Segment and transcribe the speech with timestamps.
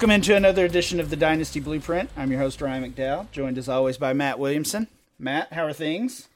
[0.00, 2.08] Welcome into another edition of the Dynasty Blueprint.
[2.16, 4.86] I'm your host, Ryan McDowell, joined as always by Matt Williamson.
[5.18, 6.26] Matt, how are things?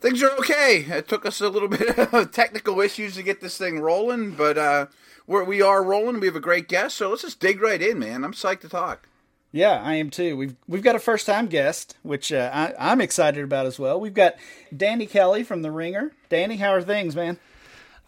[0.00, 0.86] Things are okay.
[0.88, 4.56] It took us a little bit of technical issues to get this thing rolling, but
[4.56, 4.86] uh,
[5.26, 6.20] we're, we are rolling.
[6.20, 8.24] We have a great guest, so let's just dig right in, man.
[8.24, 9.06] I'm psyched to talk.
[9.52, 10.34] Yeah, I am too.
[10.34, 14.00] We've we've got a first time guest, which uh, I, I'm excited about as well.
[14.00, 14.36] We've got
[14.74, 16.12] Danny Kelly from The Ringer.
[16.30, 17.38] Danny, how are things, man?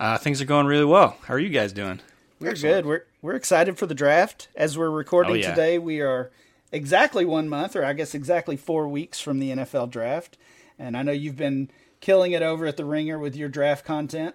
[0.01, 1.19] Uh, things are going really well.
[1.27, 2.01] How are you guys doing?
[2.41, 2.77] We're Excellent.
[2.77, 2.87] good.
[2.87, 4.49] We're we're excited for the draft.
[4.55, 5.49] As we're recording oh, yeah.
[5.49, 6.31] today, we are
[6.71, 10.37] exactly one month, or I guess exactly four weeks from the NFL draft.
[10.79, 14.35] And I know you've been killing it over at the Ringer with your draft content.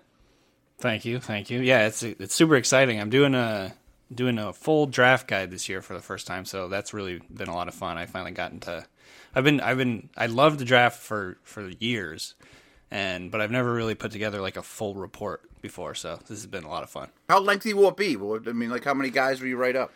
[0.80, 1.62] Thank you, thank you.
[1.62, 3.00] Yeah, it's it's super exciting.
[3.00, 3.76] I'm doing a
[4.12, 7.48] doing a full draft guide this year for the first time, so that's really been
[7.48, 7.96] a lot of fun.
[8.00, 8.88] I finally gotten to.
[9.36, 12.34] I've been I've been I love the draft for for years,
[12.90, 15.96] and but I've never really put together like a full report before.
[15.96, 17.10] So this has been a lot of fun.
[17.30, 18.16] How lengthy will it be?
[18.16, 19.92] I mean, like how many guys will you write up?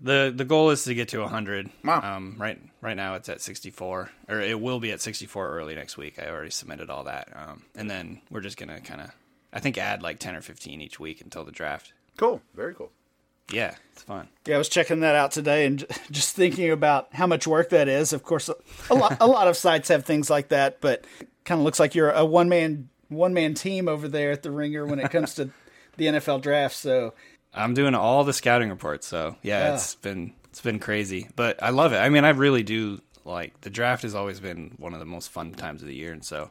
[0.00, 1.70] the The goal is to get to 100.
[1.84, 2.00] Wow.
[2.00, 5.96] Um, right right now it's at 64, or it will be at 64 early next
[5.96, 6.18] week.
[6.18, 9.10] I already submitted all that, um, and then we're just gonna kind of
[9.52, 11.92] I think add like 10 or 15 each week until the draft.
[12.16, 12.42] Cool.
[12.54, 12.90] Very cool.
[13.52, 14.28] Yeah, it's fun.
[14.46, 17.88] Yeah, I was checking that out today and just thinking about how much work that
[17.88, 18.12] is.
[18.12, 18.48] Of course,
[18.90, 21.04] a lot a lot of sites have things like that, but
[21.44, 24.50] kind of looks like you're a one man one man team over there at the
[24.50, 25.50] Ringer when it comes to
[25.96, 26.76] the NFL draft.
[26.76, 27.14] So
[27.52, 29.06] I'm doing all the scouting reports.
[29.06, 31.98] So yeah, yeah, it's been it's been crazy, but I love it.
[31.98, 35.30] I mean, I really do like the draft has always been one of the most
[35.30, 36.50] fun times of the year, and so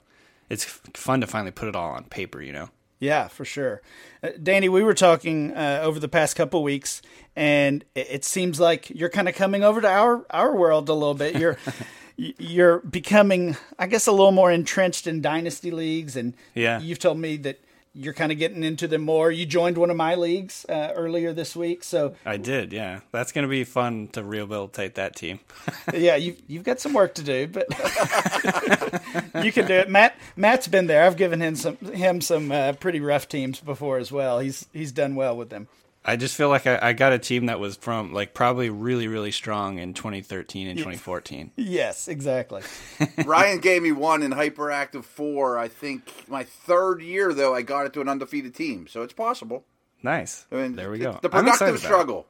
[0.49, 2.41] it's fun to finally put it all on paper.
[2.41, 2.69] You know.
[2.99, 3.81] Yeah, for sure.
[4.23, 7.01] Uh, Danny, we were talking uh, over the past couple weeks,
[7.35, 10.93] and it, it, seems like you're kind of coming over to our our world a
[10.93, 11.35] little bit.
[11.35, 11.57] You're
[12.15, 16.79] you're becoming, I guess, a little more entrenched in dynasty leagues, and yeah.
[16.79, 17.59] you've told me that
[17.95, 19.31] you're kind of getting into them more.
[19.31, 22.73] You joined one of my leagues uh, earlier this week, so I did.
[22.73, 25.39] Yeah, that's going to be fun to rehabilitate that team.
[25.93, 27.67] yeah, you've you've got some work to do, but
[29.43, 29.89] you can do it.
[29.89, 31.05] Matt Matt's been there.
[31.05, 34.39] I've given him some him some uh, pretty rough teams before as well.
[34.39, 35.67] He's he's done well with them.
[36.05, 39.07] I just feel like I, I, got a team that was from like probably really
[39.07, 41.51] really strong in 2013 and 2014.
[41.55, 42.61] yes, exactly.
[43.25, 45.57] Ryan gave me one in hyperactive four.
[45.57, 49.13] I think my third year though, I got it to an undefeated team, so it's
[49.13, 49.65] possible.
[50.01, 50.45] Nice.
[50.51, 51.17] I mean, there we go.
[51.21, 52.27] The productive struggle.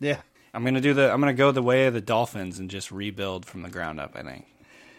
[0.00, 0.20] Yeah.
[0.52, 1.12] I'm gonna do the.
[1.12, 4.16] I'm gonna go the way of the Dolphins and just rebuild from the ground up.
[4.16, 4.46] I think.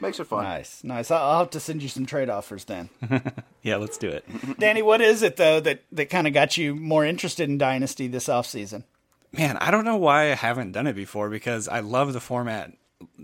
[0.02, 0.44] Makes it fun.
[0.44, 1.12] Nice, nice.
[1.12, 2.90] I'll have to send you some trade offers then.
[3.62, 4.26] yeah, let's do it.
[4.60, 8.08] Danny, what is it though that that kind of got you more interested in Dynasty
[8.08, 8.84] this off season?
[9.32, 12.74] Man, I don't know why I haven't done it before because I love the format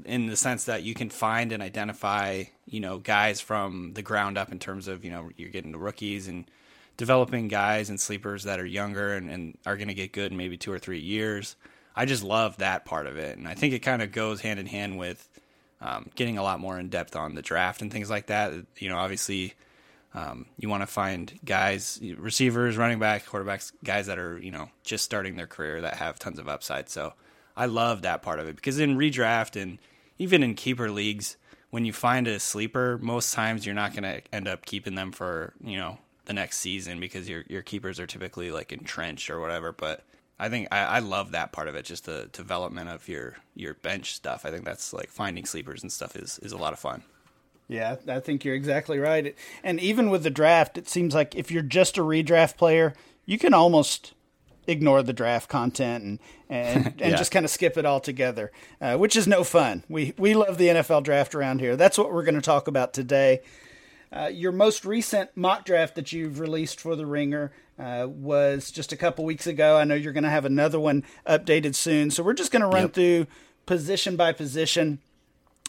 [0.05, 4.37] in the sense that you can find and identify, you know, guys from the ground
[4.37, 6.49] up in terms of, you know, you're getting the rookies and
[6.95, 10.37] developing guys and sleepers that are younger and, and are going to get good in
[10.37, 11.55] maybe two or three years.
[11.95, 13.37] I just love that part of it.
[13.37, 15.27] And I think it kind of goes hand in hand with
[15.81, 18.53] um, getting a lot more in depth on the draft and things like that.
[18.77, 19.53] You know, obviously,
[20.13, 24.69] um, you want to find guys, receivers, running back, quarterbacks, guys that are you know
[24.83, 26.89] just starting their career that have tons of upside.
[26.89, 27.13] So
[27.55, 29.79] I love that part of it because in redraft and
[30.17, 31.37] even in keeper leagues,
[31.69, 35.11] when you find a sleeper, most times you're not going to end up keeping them
[35.11, 39.39] for you know the next season because your your keepers are typically like entrenched or
[39.39, 39.71] whatever.
[39.71, 40.03] But
[40.39, 43.73] I think I, I, love that part of it, just the development of your your
[43.73, 44.45] bench stuff.
[44.45, 47.03] I think that's like finding sleepers and stuff is is a lot of fun.
[47.67, 49.35] Yeah, I think you're exactly right.
[49.63, 52.93] And even with the draft, it seems like if you're just a redraft player,
[53.25, 54.13] you can almost
[54.67, 56.19] ignore the draft content and
[56.49, 57.15] and, and yeah.
[57.15, 59.83] just kind of skip it altogether, uh, which is no fun.
[59.89, 61.75] We we love the NFL draft around here.
[61.75, 63.41] That's what we're going to talk about today.
[64.11, 68.91] Uh, your most recent mock draft that you've released for the Ringer uh, was just
[68.91, 69.77] a couple weeks ago.
[69.77, 72.09] I know you're going to have another one updated soon.
[72.11, 72.93] So we're just going to run yep.
[72.93, 73.27] through
[73.65, 74.99] position by position,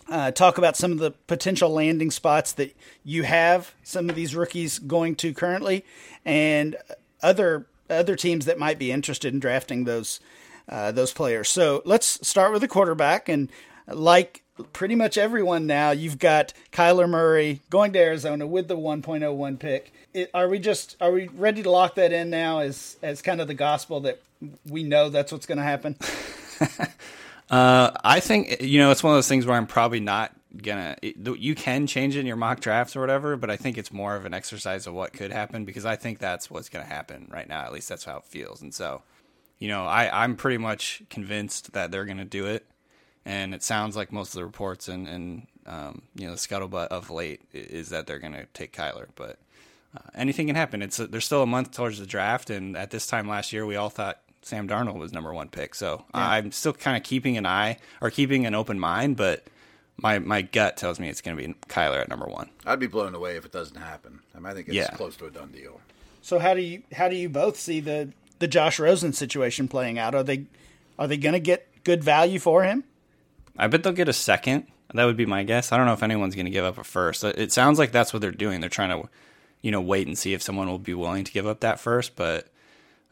[0.08, 2.74] uh, talk about some of the potential landing spots that
[3.04, 5.84] you have some of these rookies going to currently,
[6.24, 6.76] and
[7.22, 10.20] other other teams that might be interested in drafting those
[10.68, 11.48] uh, those players.
[11.48, 13.50] So let's start with the quarterback and
[13.86, 14.42] like
[14.72, 15.90] pretty much everyone now.
[15.90, 19.92] You've got Kyler Murray going to Arizona with the 1.01 pick.
[20.14, 23.40] It, are we just are we ready to lock that in now as as kind
[23.40, 24.20] of the gospel that
[24.68, 25.96] we know that's what's going to happen?
[27.50, 30.96] uh, I think you know it's one of those things where I'm probably not gonna.
[31.02, 33.92] It, you can change it in your mock drafts or whatever, but I think it's
[33.92, 36.92] more of an exercise of what could happen because I think that's what's going to
[36.92, 37.64] happen right now.
[37.64, 39.02] At least that's how it feels, and so
[39.58, 42.66] you know I I'm pretty much convinced that they're going to do it
[43.24, 46.88] and it sounds like most of the reports and, and um, you know the scuttlebutt
[46.88, 49.38] of late is that they're going to take Kyler, but
[49.96, 50.82] uh, anything can happen.
[50.82, 53.66] It's a, there's still a month towards the draft, and at this time last year,
[53.66, 55.74] we all thought Sam Darnold was number one pick.
[55.74, 56.28] So yeah.
[56.30, 59.44] I'm still kind of keeping an eye or keeping an open mind, but
[59.96, 62.48] my my gut tells me it's going to be Kyler at number one.
[62.64, 64.20] I'd be blown away if it doesn't happen.
[64.34, 64.90] I, mean, I think it's yeah.
[64.90, 65.80] close to a done deal.
[66.22, 69.98] So how do you how do you both see the the Josh Rosen situation playing
[69.98, 70.14] out?
[70.14, 70.46] Are they
[70.98, 72.84] are they going to get good value for him?
[73.58, 74.66] I bet they'll get a second.
[74.94, 75.72] That would be my guess.
[75.72, 77.24] I don't know if anyone's going to give up a first.
[77.24, 78.60] It sounds like that's what they're doing.
[78.60, 79.08] They're trying to,
[79.60, 82.16] you know, wait and see if someone will be willing to give up that first.
[82.16, 82.48] But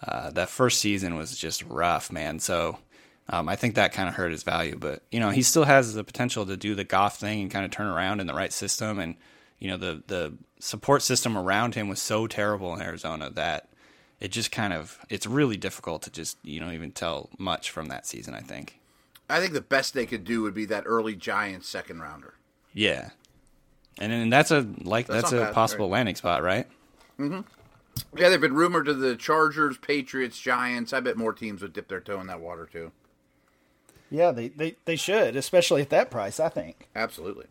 [0.07, 2.39] uh, that first season was just rough, man.
[2.39, 2.79] So
[3.29, 4.77] um, I think that kind of hurt his value.
[4.79, 7.65] But you know, he still has the potential to do the Goff thing and kind
[7.65, 8.99] of turn around in the right system.
[8.99, 9.17] And
[9.59, 13.69] you know, the the support system around him was so terrible in Arizona that
[14.21, 17.89] it just kind of it's really difficult to just you know even tell much from
[17.89, 18.35] that season.
[18.35, 18.79] I think.
[19.29, 22.35] I think the best they could do would be that early Giants second rounder.
[22.73, 23.11] Yeah,
[23.99, 25.93] and and that's a like that's, that's a bad, possible right?
[25.93, 26.67] landing spot, right?
[27.19, 27.41] Mm-hmm.
[28.17, 30.93] Yeah, they've been rumored to the Chargers, Patriots, Giants.
[30.93, 32.93] I bet more teams would dip their toe in that water too.
[34.11, 36.89] Yeah, they, they, they should, especially at that price, I think.
[36.95, 37.47] Absolutely.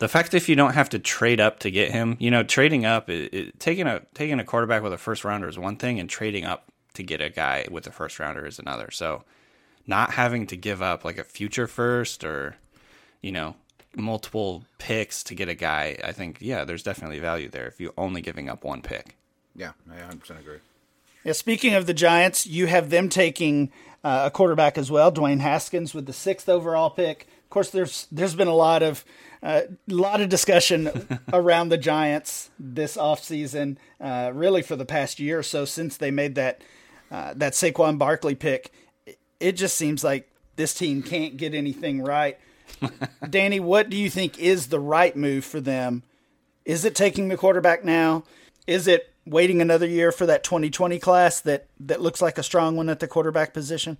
[0.00, 2.84] The fact if you don't have to trade up to get him, you know, trading
[2.84, 6.00] up, it, it, taking a taking a quarterback with a first rounder is one thing,
[6.00, 8.90] and trading up to get a guy with a first rounder is another.
[8.90, 9.24] So,
[9.86, 12.56] not having to give up like a future first or,
[13.20, 13.56] you know,
[13.96, 17.92] multiple picks to get a guy, I think, yeah, there's definitely value there if you're
[17.96, 19.16] only giving up one pick.
[19.54, 20.58] Yeah, I 100% agree.
[21.24, 23.72] Yeah, speaking of the Giants, you have them taking
[24.02, 27.26] uh, a quarterback as well, Dwayne Haskins, with the sixth overall pick.
[27.44, 29.04] Of course, there's there's been a lot of
[29.42, 35.18] a uh, lot of discussion around the Giants this offseason, uh, really for the past
[35.18, 36.60] year or so since they made that
[37.10, 38.70] uh, that Saquon Barkley pick.
[39.44, 42.38] It just seems like this team can't get anything right.
[43.28, 46.02] Danny, what do you think is the right move for them?
[46.64, 48.24] Is it taking the quarterback now?
[48.66, 52.74] Is it waiting another year for that 2020 class that that looks like a strong
[52.74, 53.98] one at the quarterback position?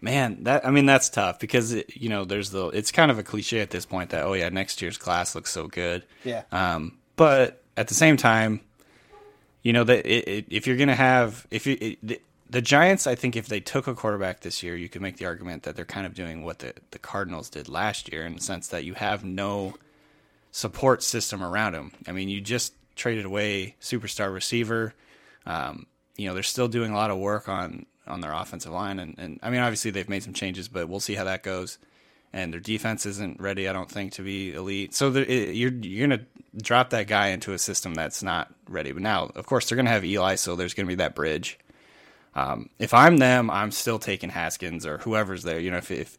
[0.00, 3.18] Man, that I mean that's tough because it, you know there's the it's kind of
[3.18, 6.04] a cliche at this point that oh yeah next year's class looks so good.
[6.24, 6.44] Yeah.
[6.50, 8.62] Um, but at the same time,
[9.62, 12.22] you know that if you're gonna have if you it,
[12.54, 15.26] the, Giants, I think if they took a quarterback this year, you could make the
[15.26, 18.40] argument that they're kind of doing what the the Cardinals did last year in the
[18.40, 19.74] sense that you have no
[20.50, 21.92] support system around them.
[22.06, 24.94] I mean, you just traded away superstar receiver.
[25.46, 25.86] Um,
[26.16, 29.14] you know, they're still doing a lot of work on on their offensive line, and,
[29.18, 31.78] and I mean, obviously they've made some changes, but we'll see how that goes.
[32.32, 34.94] And their defense isn't ready, I don't think, to be elite.
[34.94, 38.92] So it, you're you're gonna drop that guy into a system that's not ready.
[38.92, 41.58] But now, of course, they're gonna have Eli, so there's gonna be that bridge.
[42.34, 45.58] Um, if I'm them, I'm still taking Haskins or whoever's there.
[45.58, 46.18] You know, if if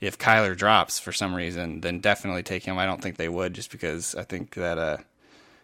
[0.00, 2.78] if Kyler drops for some reason, then definitely take him.
[2.78, 4.96] I don't think they would, just because I think that uh,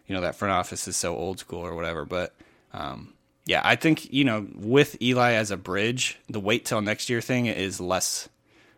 [0.07, 2.05] you know that front office is so old school or whatever.
[2.05, 2.33] But
[2.73, 3.13] um,
[3.45, 7.21] yeah, I think you know with Eli as a bridge, the wait till next year
[7.21, 8.29] thing is less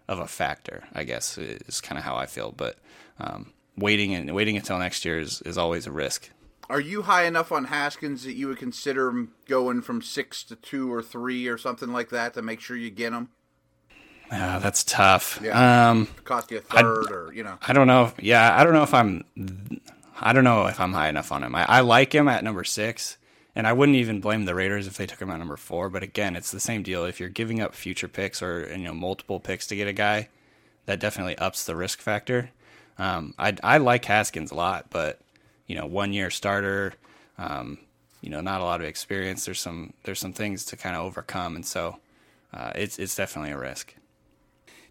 [0.08, 0.84] of a factor.
[0.94, 2.52] I guess is kind of how I feel.
[2.52, 2.78] But
[3.20, 6.30] um, waiting and waiting until next year is, is always a risk.
[6.72, 10.92] Are you high enough on Haskins that you would consider going from six to two
[10.92, 13.28] or three or something like that to make sure you get him?
[14.32, 15.38] Yeah, that's tough.
[15.44, 15.90] Yeah.
[15.90, 17.58] Um, cost you a third, I, or you know.
[17.68, 18.14] I don't know.
[18.20, 19.26] Yeah, I don't know if I'm
[20.18, 21.54] I don't know if I'm high enough on him.
[21.56, 23.18] I, I like him at number six,
[23.54, 25.90] and I wouldn't even blame the Raiders if they took him at number four.
[25.90, 27.04] But again, it's the same deal.
[27.04, 30.30] If you're giving up future picks or you know multiple picks to get a guy,
[30.86, 32.52] that definitely ups the risk factor.
[32.98, 35.20] Um, I I like Haskins a lot, but
[35.72, 36.94] you know, one year starter,
[37.38, 37.78] um,
[38.20, 39.46] you know, not a lot of experience.
[39.46, 41.98] There's some there's some things to kind of overcome, and so
[42.54, 43.96] uh, it's it's definitely a risk.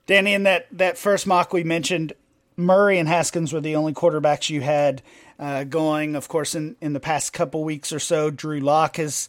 [0.06, 2.14] Danny, in that that first mock we mentioned,
[2.56, 5.02] Murray and Haskins were the only quarterbacks you had
[5.38, 6.16] uh, going.
[6.16, 9.28] Of course, in, in the past couple weeks or so, Drew Lock has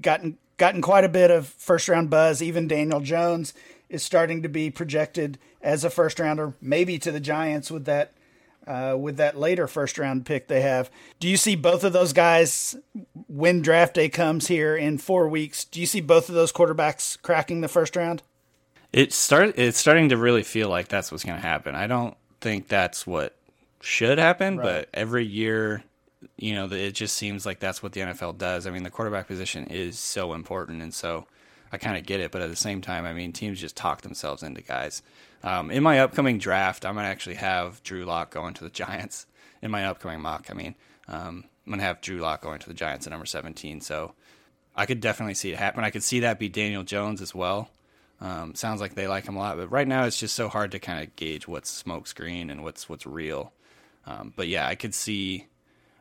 [0.00, 2.40] gotten gotten quite a bit of first round buzz.
[2.40, 3.54] Even Daniel Jones
[3.88, 8.12] is starting to be projected as a first rounder, maybe to the Giants with that
[8.66, 10.90] uh, with that later first round pick they have.
[11.20, 12.76] Do you see both of those guys
[13.28, 15.64] when draft day comes here in four weeks?
[15.64, 18.22] Do you see both of those quarterbacks cracking the first round?
[18.92, 21.74] It start it's starting to really feel like that's what's going to happen.
[21.74, 23.36] I don't think that's what
[23.80, 24.64] should happen, right.
[24.64, 25.82] but every year,
[26.36, 28.66] you know, it just seems like that's what the NFL does.
[28.66, 31.26] I mean, the quarterback position is so important, and so
[31.72, 32.30] I kind of get it.
[32.30, 35.02] But at the same time, I mean, teams just talk themselves into guys.
[35.42, 39.26] Um, in my upcoming draft, I'm gonna actually have Drew Lock going to the Giants.
[39.62, 40.74] In my upcoming mock, I mean,
[41.08, 43.80] um, I'm gonna have Drew Lock going to the Giants at number 17.
[43.80, 44.14] So
[44.74, 45.84] I could definitely see it happen.
[45.84, 47.70] I could see that be Daniel Jones as well.
[48.20, 50.70] Um, sounds like they like him a lot, but right now it's just so hard
[50.72, 53.52] to kind of gauge what's smokescreen and what's what's real.
[54.06, 55.46] Um, but yeah, I could see,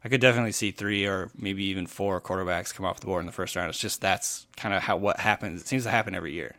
[0.04, 3.26] I could definitely see three or maybe even four quarterbacks come off the board in
[3.26, 3.70] the first round.
[3.70, 5.62] It's just that's kind of how what happens.
[5.62, 6.56] It seems to happen every year.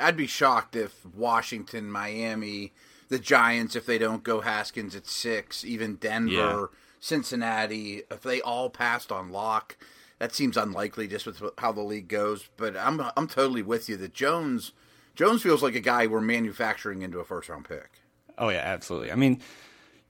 [0.00, 2.72] I'd be shocked if Washington, Miami,
[3.08, 6.78] the Giants, if they don't go Haskins at six, even Denver, yeah.
[7.00, 9.76] Cincinnati, if they all passed on Lock,
[10.18, 12.48] that seems unlikely just with how the league goes.
[12.56, 14.72] But I'm I'm totally with you that Jones
[15.14, 18.00] Jones feels like a guy we're manufacturing into a first round pick.
[18.38, 19.10] Oh yeah, absolutely.
[19.10, 19.40] I mean,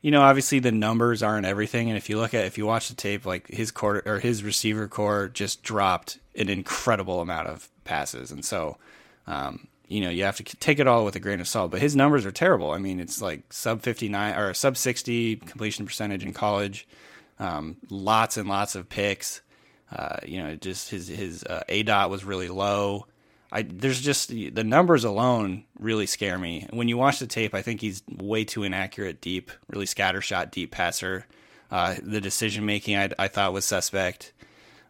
[0.02, 2.88] you know, obviously the numbers aren't everything, and if you look at if you watch
[2.88, 7.68] the tape, like his quarter or his receiver corps just dropped an incredible amount of
[7.84, 8.76] passes, and so
[9.26, 11.72] um, you know you have to take it all with a grain of salt.
[11.72, 12.70] But his numbers are terrible.
[12.70, 16.86] I mean, it's like sub fifty nine or sub sixty completion percentage in college,
[17.38, 19.42] um, lots and lots of picks.
[19.94, 23.06] Uh, you know, just his his uh, A dot was really low.
[23.50, 26.68] I there's just the numbers alone really scare me.
[26.70, 30.70] When you watch the tape, I think he's way too inaccurate deep, really scattershot deep
[30.70, 31.26] passer.
[31.68, 34.32] Uh, the decision making I, I, thought was suspect.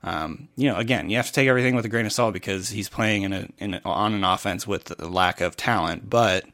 [0.02, 2.70] Um, you know, again, you have to take everything with a grain of salt because
[2.70, 6.08] he's playing in a, in a, on an offense with a lack of talent.
[6.08, 6.44] But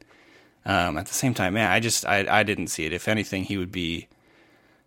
[0.65, 2.93] um, at the same time, man, I just I, I didn't see it.
[2.93, 4.09] If anything, he would be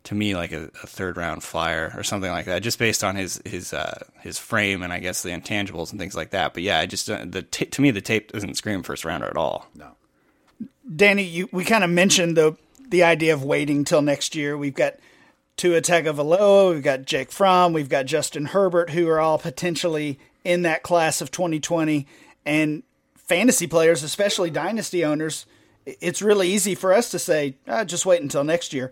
[0.03, 3.15] to me like a, a, third round flyer or something like that, just based on
[3.15, 6.53] his his uh, his frame and I guess the intangibles and things like that.
[6.53, 9.27] But yeah, I just uh, the t- to me the tape doesn't scream first rounder
[9.27, 9.67] at all.
[9.73, 9.91] No,
[10.93, 12.57] Danny, you, we kind of mentioned the
[12.89, 14.57] the idea of waiting till next year.
[14.57, 14.95] We've got
[15.59, 20.61] Tua Tagovailoa, we've got Jake Fromm, we've got Justin Herbert, who are all potentially in
[20.63, 22.07] that class of 2020,
[22.45, 22.83] and
[23.15, 25.45] fantasy players, especially dynasty owners.
[25.85, 28.91] It's really easy for us to say, ah, just wait until next year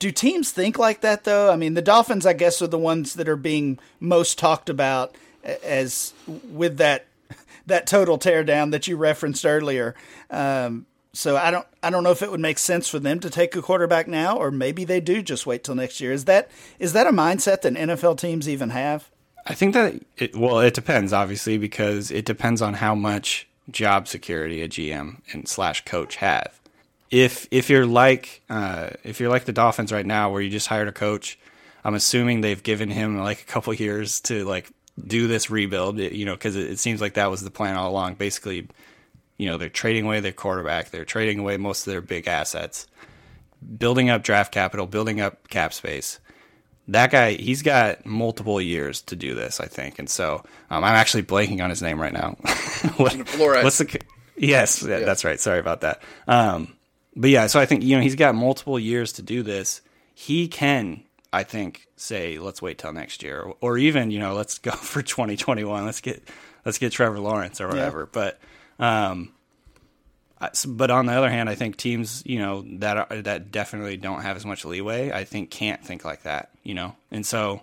[0.00, 1.52] do teams think like that though?
[1.52, 5.14] I mean, the Dolphins, I guess, are the ones that are being most talked about
[5.44, 6.12] as
[6.50, 7.06] with that
[7.66, 9.94] that total teardown that you referenced earlier.
[10.30, 13.30] Um, so I don't I don't know if it would make sense for them to
[13.30, 16.12] take a quarterback now, or maybe they do just wait till next year.
[16.12, 19.10] Is that is that a mindset that NFL teams even have?
[19.46, 24.08] I think that it, well, it depends obviously because it depends on how much job
[24.08, 26.60] security a GM and slash coach have
[27.10, 30.68] if if you're like uh, if you're like the Dolphins right now, where you just
[30.68, 31.38] hired a coach,
[31.84, 34.70] I'm assuming they've given him like a couple years to like
[35.04, 35.98] do this rebuild.
[35.98, 38.14] You know, because it, it, seems like that was the plan all along.
[38.14, 38.68] Basically,
[39.40, 42.86] you know, they're trading away their quarterback, they're trading away most of their big assets,
[43.78, 46.20] building up draft capital, building up cap space.
[46.88, 50.94] That guy, he's got multiple years to do this, I think, and so um, I'm
[50.94, 52.32] actually blanking on his name right now.
[52.96, 53.98] what, what's the?
[54.36, 55.40] Yes, yeah, that's right.
[55.40, 56.02] Sorry about that.
[56.28, 56.76] Um,
[57.16, 59.80] but yeah, so I think you know he's got multiple years to do this.
[60.12, 64.34] He can, I think, say let's wait till next year, or, or even you know
[64.34, 65.86] let's go for 2021.
[65.86, 66.28] Let's get
[66.66, 68.00] let's get Trevor Lawrence or whatever.
[68.00, 68.10] Yeah.
[68.12, 68.40] But
[68.80, 69.32] um,
[70.66, 74.22] but on the other hand, I think teams you know that are, that definitely don't
[74.22, 75.12] have as much leeway.
[75.12, 76.50] I think can't think like that.
[76.64, 77.62] You know, and so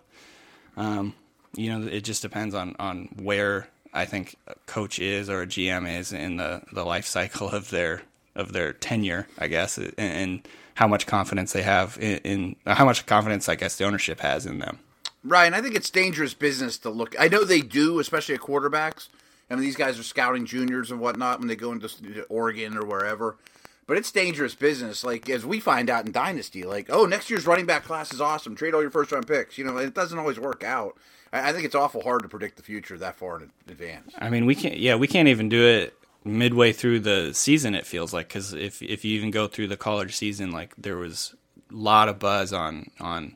[0.78, 1.16] um,
[1.56, 5.48] you know it just depends on on where I think a coach is or a
[5.48, 8.04] GM is in the the life cycle of their
[8.36, 12.86] of their tenure, I guess, and, and how much confidence they have in, in, how
[12.86, 14.78] much confidence I guess the ownership has in them.
[15.24, 17.16] Right, and I think it's dangerous business to look.
[17.20, 19.08] I know they do, especially at quarterbacks.
[19.50, 22.86] I mean, these guys are scouting juniors and whatnot when they go into Oregon or
[22.86, 23.38] wherever.
[23.86, 25.04] But it's dangerous business.
[25.04, 28.20] Like as we find out in Dynasty, like oh, next year's running back class is
[28.20, 28.56] awesome.
[28.56, 29.58] Trade all your first round picks.
[29.58, 30.98] You know, it doesn't always work out.
[31.32, 34.13] I think it's awful hard to predict the future that far in advance.
[34.18, 34.77] I mean, we can't.
[34.77, 37.75] Yeah, we can't even do it midway through the season.
[37.75, 40.98] It feels like because if if you even go through the college season, like there
[40.98, 41.36] was
[41.72, 43.36] a lot of buzz on on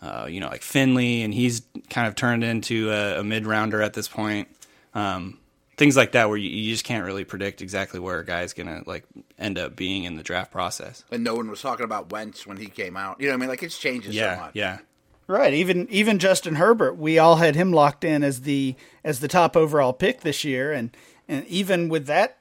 [0.00, 3.82] uh, you know like Finley, and he's kind of turned into a, a mid rounder
[3.82, 4.48] at this point.
[4.94, 5.38] Um,
[5.76, 8.82] things like that where you, you, just can't really predict exactly where a guy's gonna
[8.86, 9.04] like
[9.38, 11.04] end up being in the draft process.
[11.10, 13.20] And no one was talking about Wentz when he came out.
[13.20, 14.54] You know, what I mean, like it's changing yeah, so much.
[14.54, 14.78] Yeah.
[15.26, 15.54] Right.
[15.54, 19.56] Even even Justin Herbert, we all had him locked in as the as the top
[19.56, 20.94] overall pick this year, and
[21.28, 22.38] and even with that,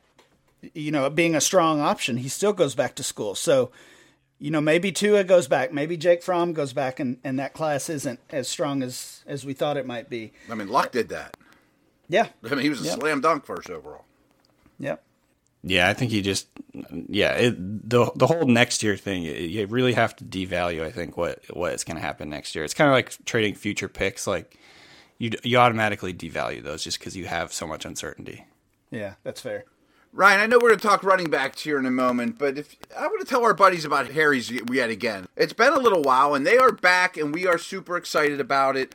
[0.74, 3.36] you know, being a strong option, he still goes back to school.
[3.36, 3.72] So,
[4.40, 7.90] you know, maybe Tua goes back, maybe Jake Fromm goes back, and, and that class
[7.90, 10.34] isn't as strong as as we thought it might be.
[10.50, 11.38] I mean, Luck did that.
[12.12, 12.28] Yeah.
[12.44, 13.00] I mean, he was a yep.
[13.00, 14.04] slam dunk first overall.
[14.80, 15.02] Yep.
[15.64, 16.48] Yeah, I think he just,
[17.08, 17.56] yeah, it,
[17.90, 20.84] the the whole next year thing, you really have to devalue.
[20.84, 22.66] I think what what is going to happen next year.
[22.66, 24.26] It's kind of like trading future picks.
[24.26, 24.58] Like
[25.20, 28.46] you you automatically devalue those just because you have so much uncertainty.
[28.90, 29.66] Yeah, that's fair.
[30.14, 32.76] Ryan, I know we're going to talk running backs here in a moment, but if
[32.98, 35.28] I want to tell our buddies about Harry's yet again.
[35.38, 38.76] It's been a little while, and they are back, and we are super excited about
[38.76, 38.94] it.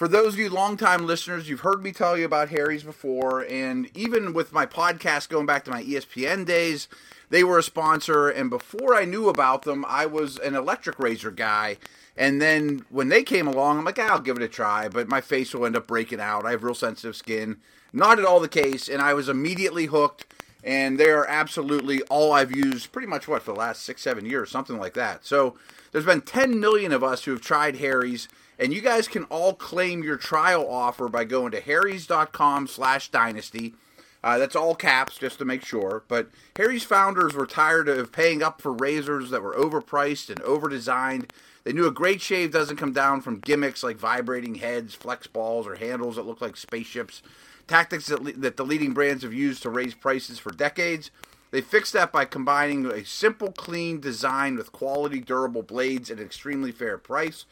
[0.00, 3.94] For those of you longtime listeners, you've heard me tell you about Harry's before, and
[3.94, 6.88] even with my podcast going back to my ESPN days,
[7.28, 8.30] they were a sponsor.
[8.30, 11.76] And before I knew about them, I was an electric razor guy.
[12.16, 15.06] And then when they came along, I'm like, ah, I'll give it a try, but
[15.06, 16.46] my face will end up breaking out.
[16.46, 17.58] I have real sensitive skin.
[17.92, 20.24] Not at all the case, and I was immediately hooked.
[20.64, 24.24] And they are absolutely all I've used pretty much what for the last six, seven
[24.24, 25.26] years, something like that.
[25.26, 25.56] So
[25.92, 28.28] there's been 10 million of us who have tried Harry's
[28.60, 33.74] and you guys can all claim your trial offer by going to harrys.com slash dynasty.
[34.22, 36.04] Uh, that's all caps, just to make sure.
[36.06, 41.30] But Harry's founders were tired of paying up for razors that were overpriced and overdesigned.
[41.64, 45.66] They knew a great shave doesn't come down from gimmicks like vibrating heads, flex balls,
[45.66, 47.22] or handles that look like spaceships.
[47.66, 51.10] Tactics that, le- that the leading brands have used to raise prices for decades.
[51.50, 56.24] They fixed that by combining a simple, clean design with quality, durable blades at an
[56.24, 57.46] extremely fair price.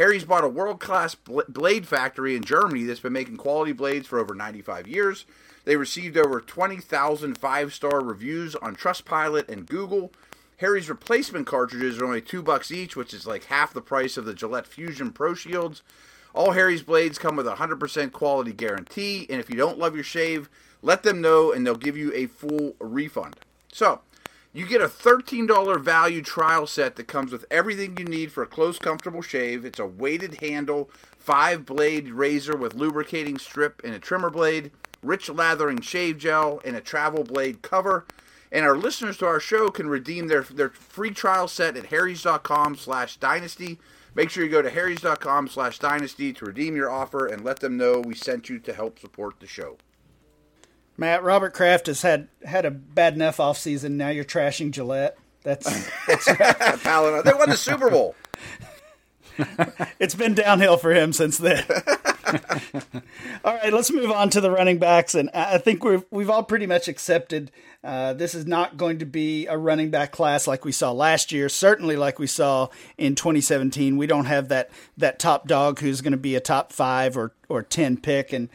[0.00, 4.18] Harry's bought a world class blade factory in Germany that's been making quality blades for
[4.18, 5.26] over 95 years.
[5.66, 10.10] They received over 20,000 five star reviews on Trustpilot and Google.
[10.56, 14.24] Harry's replacement cartridges are only two bucks each, which is like half the price of
[14.24, 15.82] the Gillette Fusion Pro Shields.
[16.32, 20.02] All Harry's blades come with a 100% quality guarantee, and if you don't love your
[20.02, 20.48] shave,
[20.80, 23.36] let them know and they'll give you a full refund.
[23.70, 24.00] So,
[24.52, 28.48] you get a $13 value trial set that comes with everything you need for a
[28.48, 29.64] close, comfortable shave.
[29.64, 35.28] It's a weighted handle, five blade razor with lubricating strip and a trimmer blade, rich
[35.28, 38.06] lathering shave gel, and a travel blade cover.
[38.50, 42.74] And our listeners to our show can redeem their, their free trial set at harrys.com
[42.74, 43.78] slash dynasty.
[44.16, 47.76] Make sure you go to harrys.com slash dynasty to redeem your offer and let them
[47.76, 49.76] know we sent you to help support the show.
[51.00, 53.92] Matt, Robert Kraft has had had a bad enough offseason.
[53.92, 55.16] Now you're trashing Gillette.
[55.42, 55.64] That's,
[56.06, 58.14] that's they won the Super Bowl.
[59.98, 61.64] it's been downhill for him since then.
[63.44, 66.44] all right, let's move on to the running backs, and I think we've we've all
[66.44, 67.50] pretty much accepted
[67.82, 71.32] uh, this is not going to be a running back class like we saw last
[71.32, 71.48] year.
[71.48, 76.12] Certainly, like we saw in 2017, we don't have that that top dog who's going
[76.12, 78.50] to be a top five or or ten pick, and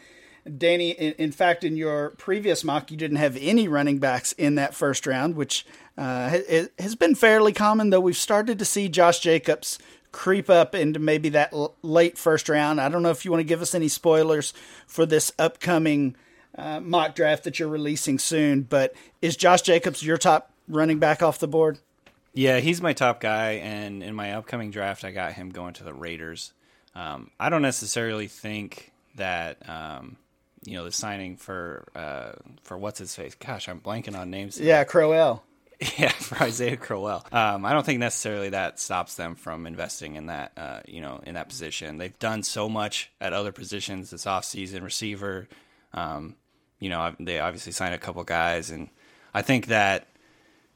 [0.57, 4.55] Danny, in, in, fact, in your previous mock, you didn't have any running backs in
[4.55, 5.65] that first round, which
[5.97, 6.37] uh,
[6.77, 9.79] has been fairly common, though we've started to see Josh Jacobs
[10.11, 12.79] creep up into maybe that l- late first round.
[12.79, 14.53] I don't know if you want to give us any spoilers
[14.87, 16.15] for this upcoming
[16.57, 21.23] uh, mock draft that you're releasing soon, but is Josh Jacobs your top running back
[21.23, 21.79] off the board?
[22.33, 25.83] Yeah, he's my top guy, and in my upcoming draft, I got him going to
[25.83, 26.53] the Raiders.
[26.93, 30.17] Um, I don't necessarily think that um,
[30.65, 33.35] you know the signing for uh, for what's his face.
[33.35, 34.59] Gosh, I'm blanking on names.
[34.59, 35.43] Yeah, Crowell.
[35.97, 37.25] Yeah, for Isaiah Crowell.
[37.33, 41.21] Um, I don't think necessarily that stops them from investing in that, uh, you know,
[41.25, 41.97] in that position.
[41.97, 45.49] They've done so much at other positions this offseason, receiver.
[45.93, 46.35] Um,
[46.79, 48.89] you know, they obviously signed a couple guys, and
[49.33, 50.07] I think that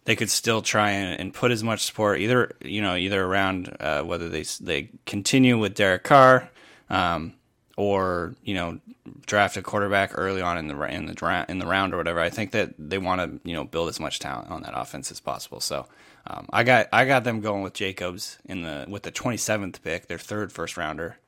[0.06, 3.75] they could still try and, and put as much support either, you know, either around
[3.80, 6.49] uh, whether they they continue with Derek Carr.
[6.89, 7.36] Um,
[7.80, 8.78] or you know
[9.26, 12.20] draft a quarterback early on in the in the in the round or whatever.
[12.20, 15.10] I think that they want to you know build as much talent on that offense
[15.12, 15.62] as possible.
[15.62, 15.86] So
[16.28, 20.08] um, I got I got them going with Jacobs in the with the 27th pick,
[20.08, 21.20] their third first rounder.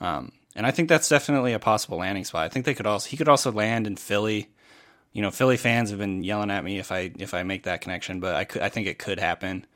[0.00, 2.46] Um, and I think that's definitely a possible landing spot.
[2.46, 4.48] I think they could also he could also land in Philly.
[5.12, 7.82] You know, Philly fans have been yelling at me if I if I make that
[7.82, 9.66] connection, but I could I think it could happen.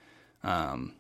[0.43, 0.95] Um,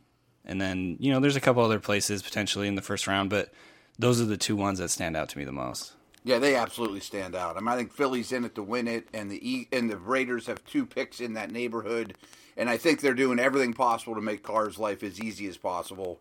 [0.44, 3.50] and then you know, there's a couple other places potentially in the first round, but
[3.98, 5.92] those are the two ones that stand out to me the most.
[6.24, 7.56] Yeah, they absolutely stand out.
[7.56, 9.98] I mean, I think Philly's in it to win it, and the e- and the
[9.98, 12.16] Raiders have two picks in that neighborhood,
[12.56, 16.20] and I think they're doing everything possible to make Carr's life as easy as possible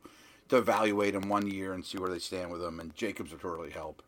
[0.49, 2.81] to evaluate him one year and see where they stand with him.
[2.81, 4.03] And Jacobs would really help.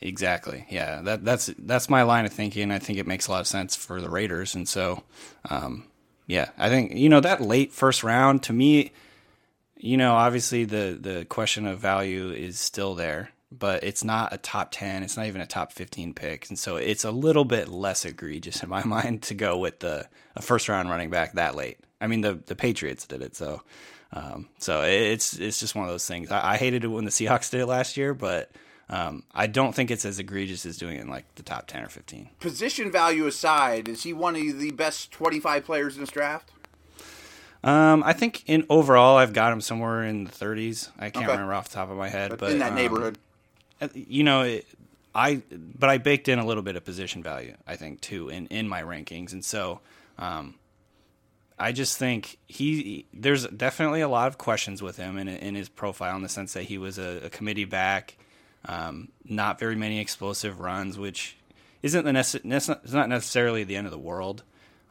[0.00, 0.66] Exactly.
[0.68, 2.70] Yeah, that that's that's my line of thinking.
[2.70, 5.02] I think it makes a lot of sense for the Raiders, and so,
[5.48, 5.86] um,
[6.26, 8.92] yeah, I think you know that late first round to me
[9.82, 14.38] you know, obviously the the question of value is still there, but it's not a
[14.38, 16.48] top 10, it's not even a top 15 pick.
[16.48, 20.06] And so it's a little bit less egregious in my mind to go with the
[20.36, 21.78] a first round running back that late.
[22.00, 23.62] I mean, the the Patriots did it, so
[24.12, 26.30] um, so it's it's just one of those things.
[26.30, 28.50] I, I, hated it when the Seahawks did it last year, but
[28.88, 31.84] um, I don't think it's as egregious as doing it in like the top 10
[31.84, 32.28] or 15.
[32.40, 36.50] Position value aside, is he one of the best 25 players in this draft?
[37.64, 40.90] Um, I think in overall, I've got him somewhere in the 30s.
[40.98, 41.32] I can't okay.
[41.32, 43.18] remember off the top of my head, but, but in that um, neighborhood,
[43.80, 44.66] uh, you know, it,
[45.14, 48.46] I but I baked in a little bit of position value, I think, too, in
[48.48, 49.80] in my rankings, and so.
[50.18, 50.56] Um,
[51.58, 55.68] I just think he there's definitely a lot of questions with him in in his
[55.68, 58.16] profile in the sense that he was a, a committee back.
[58.64, 61.36] Um, not very many explosive runs, which
[61.82, 64.42] isn't the nece- not necessarily the end of the world,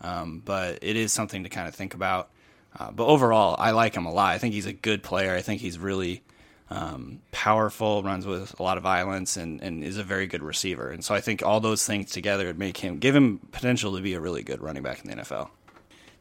[0.02, 2.30] um, but it is something to kind of think about.
[2.78, 4.34] Uh, but overall, I like him a lot.
[4.34, 5.36] I think he's a good player.
[5.36, 6.24] I think he's really
[6.70, 10.90] um, powerful, runs with a lot of violence, and, and is a very good receiver.
[10.90, 14.02] And so I think all those things together would make him give him potential to
[14.02, 15.50] be a really good running back in the NFL.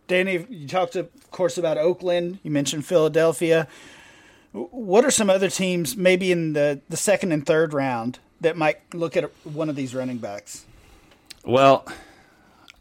[0.09, 2.41] Danny, you talked, of course, about Oakland.
[2.43, 3.69] You mentioned Philadelphia.
[4.51, 8.93] What are some other teams, maybe in the, the second and third round, that might
[8.93, 10.65] look at one of these running backs?
[11.45, 11.87] Well,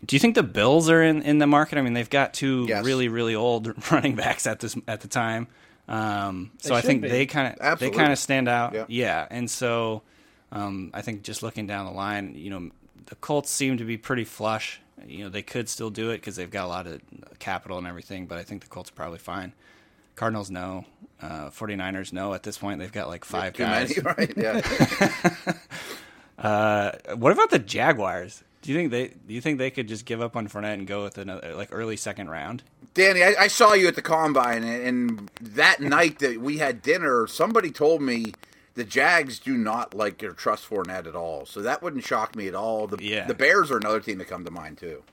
[0.05, 1.77] do you think the Bills are in, in the market?
[1.77, 2.85] I mean, they've got two Yes.
[2.85, 5.47] really really old running backs at this at the time.
[5.88, 7.09] Um, so I think be.
[7.09, 8.73] they kind of they kind of stand out.
[8.73, 8.85] Yeah.
[8.88, 10.03] Yeah, and so
[10.51, 12.69] um, I think just looking down the line, you know,
[13.07, 14.79] the Colts seem to be pretty flush.
[15.07, 17.01] You know, they could still do it because they've got a lot of
[17.39, 19.53] capital and everything, but I think the Colts are probably fine.
[20.15, 20.85] Cardinals no,
[21.21, 22.33] uh, 49ers no.
[22.33, 23.89] At this point, they've got like five guys.
[23.95, 24.33] many, right?
[24.38, 25.53] Yeah.
[26.38, 28.43] Uh, what about the Jaguars?
[28.62, 30.86] Do you think they do you think they could just give up on Fournette and
[30.88, 32.63] go with another like early second round?
[32.93, 36.82] Danny, I, I saw you at the combine, and, and that night that we had
[36.82, 38.34] dinner, somebody told me
[38.74, 41.45] the Jags do not like or trust Fournette at all.
[41.45, 42.88] So that wouldn't shock me at all.
[42.88, 43.26] The, Yeah.
[43.28, 45.04] the Bears are another team to come to mind too.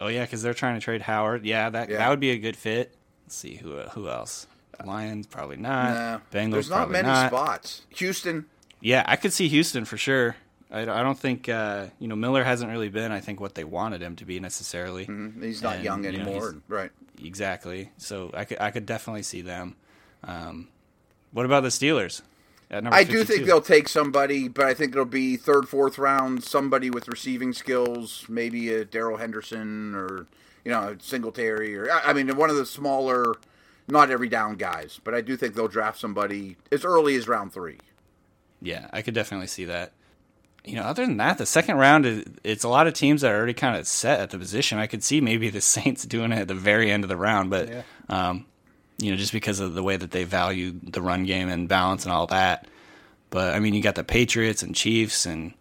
[0.00, 1.44] Oh yeah, because they're trying to trade Howard.
[1.46, 1.98] Yeah, that Yeah.
[1.98, 2.94] that would be a good fit.
[3.26, 4.46] Let's see who uh, who else.
[4.84, 5.94] Lions probably not.
[5.94, 7.28] Nah, Bengals there's not many not.
[7.30, 7.82] spots.
[7.96, 8.46] Houston,
[8.80, 10.36] Yeah, I could see Houston for sure.
[10.72, 13.12] I, don't- I don't think uh, you know Miller hasn't really been.
[13.12, 15.04] I think what they wanted him to be necessarily.
[15.40, 16.56] he's not And, young you know, anymore.
[16.68, 16.90] right.
[17.22, 17.90] Exactly.
[17.96, 19.76] So I could I could definitely see them.
[20.24, 20.68] Um,
[21.32, 22.22] what about the Steelers?
[22.72, 26.88] I do think they'll take somebody, but I think it'll be third, fourth round, somebody
[26.88, 30.26] with receiving skills, maybe a Darrell Henderson or
[30.64, 33.34] you know a Singletary, or I I mean one of the smaller,
[33.88, 35.00] not every down guys.
[35.02, 37.78] But I do think they'll draft somebody as early as round three.
[38.62, 39.92] Yeah, I could definitely see that.
[40.64, 43.32] You know, other than that, the second round is it's a lot of teams that
[43.32, 44.78] are already kind of set at the position.
[44.78, 47.48] I could see maybe the Saints doing it at the very end of the round,
[47.50, 47.82] but Yeah.
[48.08, 48.44] um,
[48.98, 52.04] you know, just because of the way that they value the run game and balance
[52.04, 52.66] and all that.
[53.30, 55.54] But I mean, you got the Patriots and Chiefs and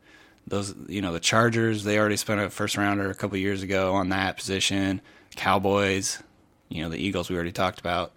[0.48, 1.84] those, you know, the Chargers.
[1.86, 5.00] They already spent a first rounder a couple years ago on that position.
[5.38, 6.22] Cowboys,
[6.68, 8.12] you know, the Eagles we already talked about.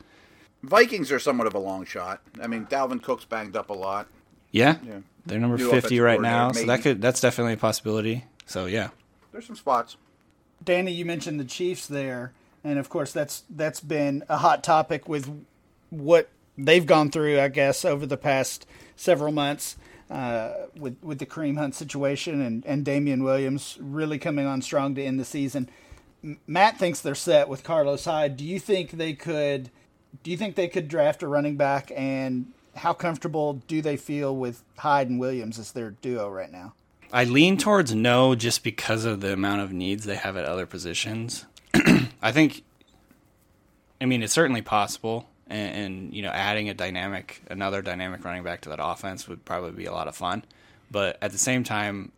[0.64, 2.20] Vikings are somewhat of a long shot.
[2.42, 4.08] I mean, Dalvin Cook's banged up a lot.
[4.50, 4.98] Yeah, Yeah.
[5.26, 8.24] They're number New fifty right now, coordinator, so that could that's definitely a possibility.
[8.46, 8.90] So yeah.
[9.30, 9.96] There's some spots.
[10.62, 12.32] Danny, you mentioned the Chiefs there,
[12.64, 15.30] and of course that's that's been a hot topic with
[15.90, 19.76] what they've gone through, I guess, over the past several months
[20.10, 24.94] uh, with with the Kareem Hunt situation and and Damien Williams really coming on strong
[24.96, 25.68] to end the season.
[26.22, 28.36] M- Matt thinks they're set with Carlos Hyde.
[28.36, 29.70] Do you think they could?
[30.22, 31.90] Do you think they could draft a running back?
[31.96, 36.74] And how comfortable do they feel with Hyde and Williams as their duo right now?
[37.12, 40.64] I lean towards no just because of the amount of needs they have at other
[40.64, 41.44] positions.
[42.22, 42.62] I think,
[44.00, 48.42] I mean, it's certainly possible, and, and you know, adding a dynamic, another dynamic running
[48.42, 50.44] back to that offense would probably be a lot of fun.
[50.90, 52.12] But at the same time,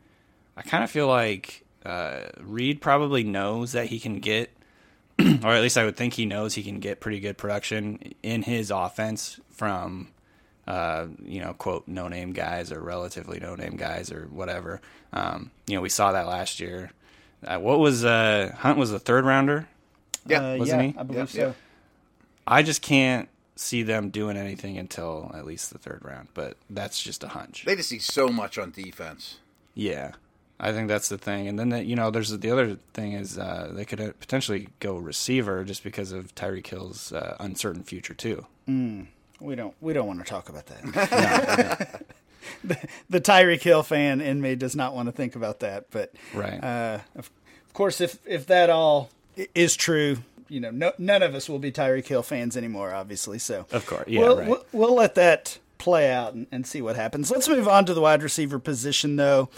[0.57, 4.51] I kind of feel like uh, Reid probably knows that he can get,
[5.19, 8.43] or at least I would think he knows he can get pretty good production in
[8.43, 10.09] his offense from
[10.67, 14.81] uh, you know, quote, no name guys or relatively no name guys or whatever.
[15.13, 16.91] Um, you know, we saw that last year.
[17.47, 19.69] Uh, what was uh, Hunt was the third rounder?
[20.27, 20.99] Yeah, Uh, wasn't yeah, he?
[20.99, 21.47] I believe Yeah, so.
[21.49, 21.53] yeah.
[22.47, 27.03] I just can't see them doing anything until at least the third round, but that's
[27.03, 27.65] just a hunch.
[27.67, 29.39] They just see so much on defense.
[29.75, 30.13] Yeah.
[30.59, 31.49] I think that's the thing.
[31.49, 34.69] And then, the, you know, there's the other thing is uh, they could uh, potentially
[34.81, 38.47] go receiver just because of Tyreek Hill's uh, uncertain future, too.
[39.45, 42.05] We don't we don't want to talk about that.
[42.65, 45.87] the, the Tyreek Hill fan in me does not want to think about that.
[45.91, 46.63] But Right.
[46.63, 47.31] uh, of,
[47.67, 49.11] of course, if if that all
[49.55, 52.95] is true, you know, no, none of us will be Tyreek Hill fans anymore.
[52.95, 54.49] Obviously, so Of course, yeah, we'll, right.
[54.49, 57.31] we'll, we'll let that play out and, and see what happens.
[57.31, 59.49] Let's move on to the wide receiver position, though.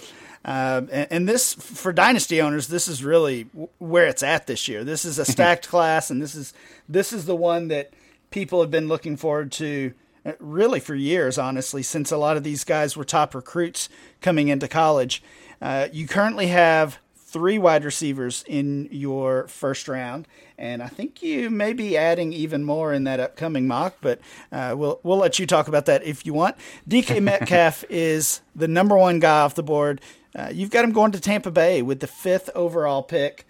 [0.45, 4.69] Um, and, and this, for dynasty owners, this is really w- where it's at this
[4.69, 4.85] year.
[4.85, 6.53] This is a stacked class, and this is
[6.89, 7.91] this is the one that
[8.31, 9.93] people have been looking forward to
[10.25, 13.89] uh, really for years, honestly, since a lot of these guys were top recruits
[14.21, 15.23] coming into college.
[15.63, 20.27] Uh, you currently have three wide receivers in your first round,
[20.59, 23.97] and I think you may be adding even more in that upcoming mock.
[24.01, 26.57] But uh, we'll we'll let you talk about that if you want.
[26.89, 30.01] DK Metcalf is the number one guy off the board.
[30.35, 33.47] Uh, you've got him going to Tampa Bay with the fifth overall pick.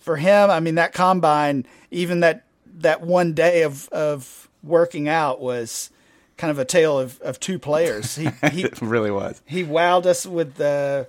[0.00, 2.45] For him, I mean that combine, even that
[2.76, 5.90] that one day of of working out was
[6.36, 8.16] kind of a tale of, of two players.
[8.16, 9.40] He, he it really was.
[9.46, 11.08] He wowed us with the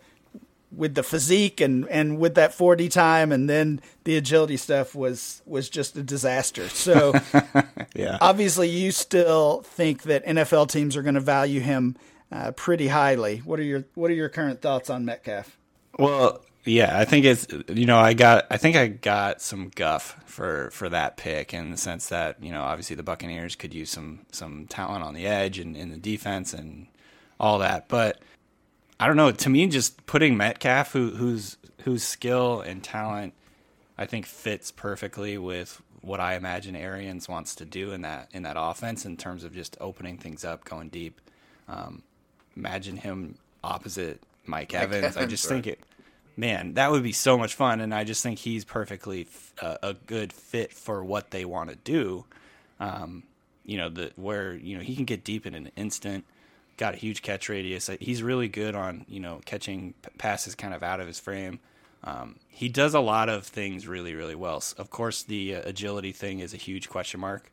[0.72, 5.42] with the physique and, and with that 40 time and then the agility stuff was
[5.46, 6.68] was just a disaster.
[6.70, 7.14] So
[7.96, 8.18] yeah.
[8.22, 11.96] obviously you still think that NFL teams are going to value him
[12.32, 13.38] uh, pretty highly.
[13.40, 15.58] What are your what are your current thoughts on Metcalf?
[15.98, 20.18] Well, yeah, I think it's you know I got I think I got some guff
[20.26, 23.90] for for that pick in the sense that you know obviously the Buccaneers could use
[23.90, 26.88] some some talent on the edge and in the defense and
[27.40, 28.20] all that, but
[29.00, 29.32] I don't know.
[29.32, 33.34] To me, just putting Metcalf, who whose whose skill and talent
[33.98, 38.44] I think fits perfectly with what I imagine Arians wants to do in that in
[38.44, 41.20] that offense in terms of just opening things up, going deep.
[41.68, 42.04] Um,
[42.56, 45.04] imagine him opposite Mike, Mike Evans.
[45.04, 45.18] Evans.
[45.18, 45.64] I just right.
[45.64, 45.80] think it
[46.38, 47.82] man, that would be so much fun.
[47.82, 49.28] And I just think he's perfectly
[49.62, 52.26] uh, a good fit for what they want to do.
[52.80, 53.24] Um,
[53.66, 56.24] you know, the where you know he can get deep in an instant.
[56.78, 57.90] Got a huge catch radius.
[58.00, 61.60] He's really good on you know catching passes kind of out of his frame.
[62.04, 64.64] Um, he does a lot of things really, really well.
[64.78, 67.52] Of course, the uh, agility thing is a huge question mark.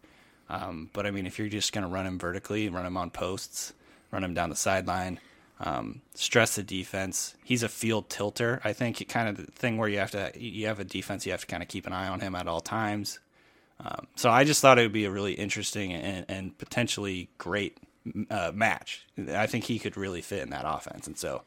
[0.49, 3.11] Um, but I mean, if you're just going to run him vertically, run him on
[3.11, 3.73] posts,
[4.11, 5.18] run him down the sideline,
[5.64, 7.35] um, stress the defense.
[7.42, 8.61] He's a field tilter.
[8.64, 11.33] I think kind of the thing where you have to you have a defense you
[11.33, 13.18] have to kind of keep an eye on him at all times.
[13.81, 17.79] Um, so I just thought it would be a really interesting and, and potentially great
[18.31, 19.07] uh, match.
[19.31, 21.42] I think he could really fit in that offense, and so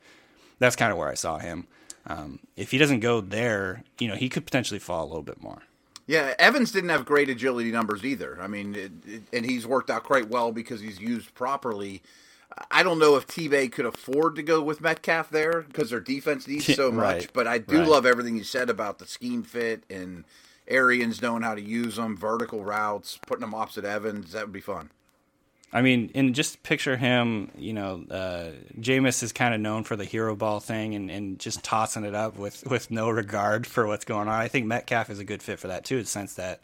[0.59, 1.67] that's kind of where I saw him.
[2.07, 5.41] Um, if he doesn't go there, you know, he could potentially fall a little bit
[5.41, 5.61] more.
[6.07, 8.39] Yeah, Evans didn't have great agility numbers either.
[8.41, 12.01] I mean, it, it, and he's worked out quite well because he's used properly
[12.71, 16.47] I don't know if T-Bay could afford to go with Metcalf there because their defense
[16.47, 17.03] needs so much.
[17.03, 17.87] right, but I do right.
[17.87, 20.23] love everything you said about the scheme fit and
[20.67, 24.31] Arians knowing how to use them, vertical routes, putting them opposite Evans.
[24.31, 24.91] That would be fun.
[25.71, 29.97] I mean, and just picture him, you know, uh, Jameis is kind of known for
[29.97, 33.85] the hero ball thing and, and just tossing it up with, with no regard for
[33.85, 34.33] what's going on.
[34.33, 36.61] I think Metcalf is a good fit for that too, in the sense that,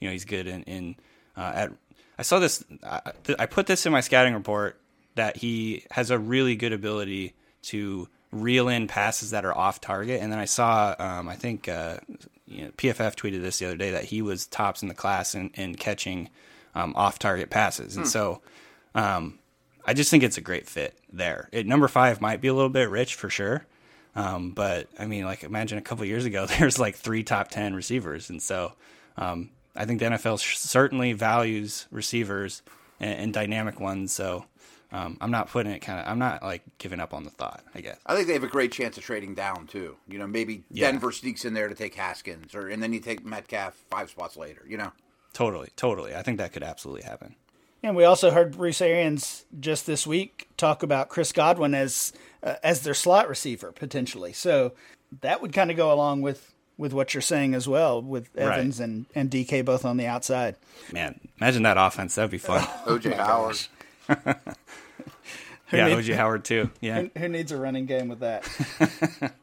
[0.00, 0.96] you know, he's good in, in
[1.36, 1.72] uh, at,
[2.18, 4.79] I saw this, I, I put this in my scouting report
[5.20, 10.22] that he has a really good ability to reel in passes that are off target.
[10.22, 11.98] And then I saw, um, I think uh,
[12.46, 15.34] you know, PFF tweeted this the other day that he was tops in the class
[15.34, 16.30] in, in catching
[16.74, 17.96] um, off target passes.
[17.96, 18.08] And hmm.
[18.08, 18.40] so
[18.94, 19.38] um,
[19.84, 21.50] I just think it's a great fit there.
[21.52, 23.66] It, number five might be a little bit rich for sure.
[24.16, 27.74] Um, but I mean, like imagine a couple years ago, there's like three top 10
[27.74, 28.30] receivers.
[28.30, 28.72] And so
[29.18, 32.62] um, I think the NFL certainly values receivers
[32.98, 34.12] and, and dynamic ones.
[34.12, 34.46] So
[34.92, 36.06] um, I'm not putting it kind of.
[36.06, 37.62] I'm not like giving up on the thought.
[37.74, 37.98] I guess.
[38.06, 39.96] I think they have a great chance of trading down too.
[40.08, 40.90] You know, maybe yeah.
[40.90, 44.36] Denver sneaks in there to take Haskins, or and then you take Metcalf five spots
[44.36, 44.62] later.
[44.68, 44.92] You know.
[45.32, 46.14] Totally, totally.
[46.14, 47.36] I think that could absolutely happen.
[47.82, 52.56] And we also heard Bruce Arians just this week talk about Chris Godwin as uh,
[52.62, 54.32] as their slot receiver potentially.
[54.32, 54.72] So
[55.20, 58.80] that would kind of go along with with what you're saying as well, with Evans
[58.80, 58.88] right.
[58.88, 60.56] and, and DK both on the outside.
[60.90, 62.14] Man, imagine that offense.
[62.14, 62.62] That'd be fun.
[62.86, 63.58] OJ Howard.
[65.72, 66.70] Yeah, needs, OJ Howard too.
[66.80, 68.48] Yeah, who, who, needs a running game with that?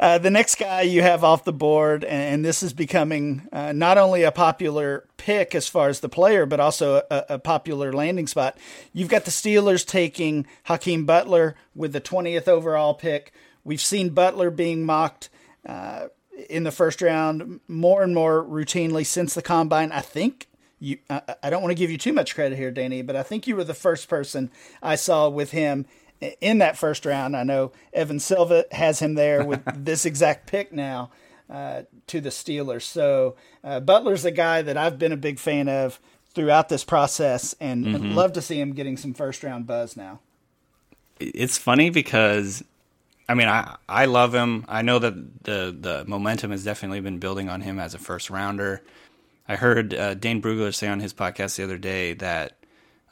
[0.00, 3.98] uh, the next guy you have off the board, and this is becoming uh, not
[3.98, 8.26] only a popular pick as far as the player, but also a, a, popular landing
[8.26, 8.58] spot.
[8.92, 13.32] You've got the Steelers taking Hakeem Butler with the 20th overall pick.
[13.64, 15.30] We've seen Butler being mocked.
[15.66, 16.08] Uh,
[16.50, 19.90] in the first round, more and more routinely since the combine.
[19.92, 23.02] I think you I, I don't want to give you too much credit here, Danny,
[23.02, 24.50] but I think you were the first person
[24.82, 25.86] I saw with him
[26.40, 27.36] in that first round.
[27.36, 31.10] I know Evan Silva has him there with this exact pick now
[31.50, 32.82] uh, to the Steelers.
[32.82, 36.00] So uh, Butler's a guy that I've been a big fan of
[36.34, 38.12] throughout this process, and mm-hmm.
[38.12, 40.20] love to see him getting some first round buzz now.
[41.18, 42.62] It's funny because
[43.28, 44.64] I mean, I I love him.
[44.68, 48.30] I know that the the momentum has definitely been building on him as a first
[48.30, 48.82] rounder.
[49.48, 52.56] I heard uh, Dane Brugler say on his podcast the other day that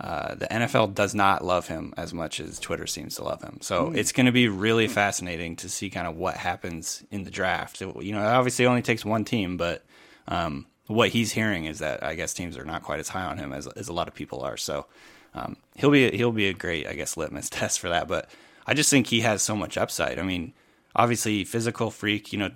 [0.01, 3.59] uh, the NFL does not love him as much as Twitter seems to love him.
[3.61, 3.97] So mm.
[3.97, 7.81] it's going to be really fascinating to see kind of what happens in the draft.
[7.81, 9.85] It, you know, it obviously only takes one team, but
[10.27, 13.39] um, what he's hearing is that I guess teams are not quite as high on
[13.39, 14.57] him as, as a lot of people are.
[14.57, 14.87] So
[15.35, 18.09] um, he'll be he'll be a great I guess litmus test for that.
[18.09, 18.29] But
[18.67, 20.19] I just think he has so much upside.
[20.19, 20.53] I mean,
[20.97, 22.51] obviously physical freak, you know,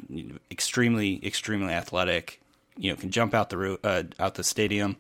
[0.51, 2.41] extremely extremely athletic
[2.79, 4.97] you know can jump out the uh, out the stadium.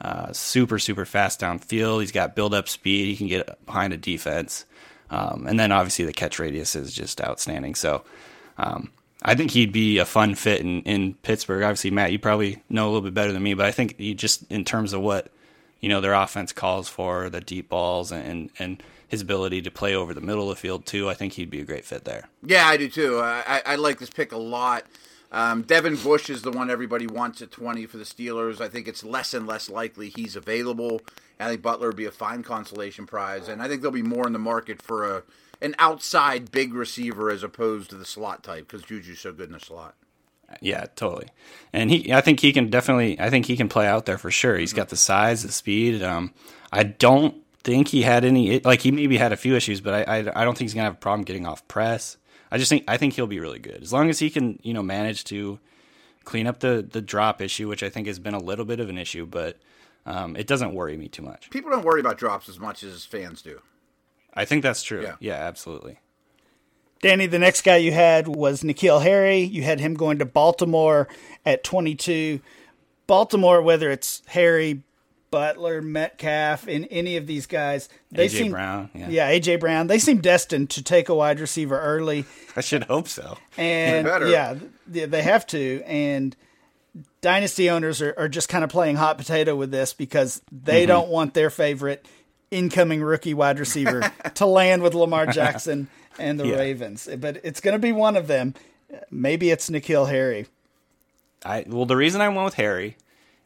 [0.00, 2.00] Uh, super super fast downfield.
[2.00, 3.06] He's got build up speed.
[3.08, 4.64] He can get behind a defense,
[5.10, 7.74] um, and then obviously the catch radius is just outstanding.
[7.74, 8.04] So.
[8.58, 8.90] Um,
[9.24, 11.62] I think he'd be a fun fit in, in Pittsburgh.
[11.62, 14.14] Obviously, Matt, you probably know a little bit better than me, but I think he
[14.14, 15.30] just in terms of what
[15.80, 19.94] you know their offense calls for the deep balls and and his ability to play
[19.94, 21.08] over the middle of the field too.
[21.10, 22.28] I think he'd be a great fit there.
[22.42, 23.18] Yeah, I do too.
[23.18, 24.84] I, I, I like this pick a lot.
[25.32, 28.60] Um, Devin Bush is the one everybody wants at 20 for the Steelers.
[28.60, 31.00] I think it's less and less likely he's available.
[31.40, 34.26] I think Butler would be a fine consolation prize, and I think there'll be more
[34.26, 35.22] in the market for a
[35.60, 39.52] an outside big receiver as opposed to the slot type because Juju's so good in
[39.52, 39.94] the slot.
[40.60, 41.28] Yeah, totally.
[41.72, 43.18] And he, I think he can definitely.
[43.18, 44.58] I think he can play out there for sure.
[44.58, 46.02] He's got the size, the speed.
[46.02, 46.34] Um,
[46.70, 48.60] I don't think he had any.
[48.60, 50.84] Like he maybe had a few issues, but I, I, I don't think he's gonna
[50.84, 52.18] have a problem getting off press.
[52.52, 54.74] I just think I think he'll be really good as long as he can, you
[54.74, 55.58] know, manage to
[56.24, 58.90] clean up the the drop issue, which I think has been a little bit of
[58.90, 59.56] an issue, but
[60.04, 61.48] um, it doesn't worry me too much.
[61.48, 63.60] People don't worry about drops as much as fans do.
[64.34, 65.02] I think that's true.
[65.02, 65.16] Yeah.
[65.18, 65.98] Yeah, absolutely.
[67.00, 69.40] Danny, the next guy you had was N'Keal Harry.
[69.40, 71.08] You had him going to Baltimore
[71.44, 72.40] at 22.
[73.06, 74.82] Baltimore, whether it's Harry,
[75.32, 79.32] Butler, Metcalf, and any of these guys, they AJ seem Brown, yeah.
[79.32, 83.36] AJ Brown, they seem destined to take a wide receiver early, I should hope so.
[83.56, 84.54] and yeah,
[84.86, 85.82] they have to.
[85.84, 86.36] And
[87.22, 90.88] dynasty owners are, are just kind of playing hot potato with this because they mm-hmm.
[90.88, 92.06] don't want their favorite
[92.50, 96.56] incoming rookie wide receiver to land with Lamar Jackson and the Yeah.
[96.56, 97.08] Ravens.
[97.18, 98.54] But it's going to be one of them.
[99.10, 100.46] Maybe it's N'Keal Harry.
[101.42, 102.96] I well, the reason I went with Harry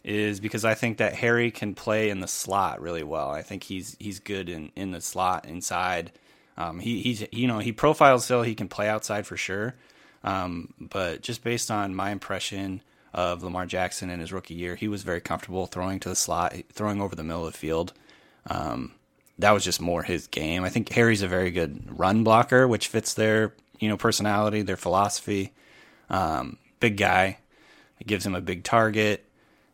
[0.06, 3.28] is because I think that Harry can play in the slot really well.
[3.28, 6.12] I think he's he's good in, in the slot inside.
[6.56, 9.74] Um, he he's you know he profiles still he can play outside for sure.
[10.22, 14.86] Um, but just based on my impression of Lamar Jackson in his rookie year, he
[14.86, 17.92] was very comfortable throwing to the slot, throwing over the middle of the field.
[18.48, 18.92] Um,
[19.38, 20.62] that was just more his game.
[20.62, 24.76] I think Harry's a very good run blocker, which fits their you know personality, their
[24.76, 25.52] philosophy.
[26.08, 27.38] Um, big guy,
[27.98, 29.25] it gives him a big target.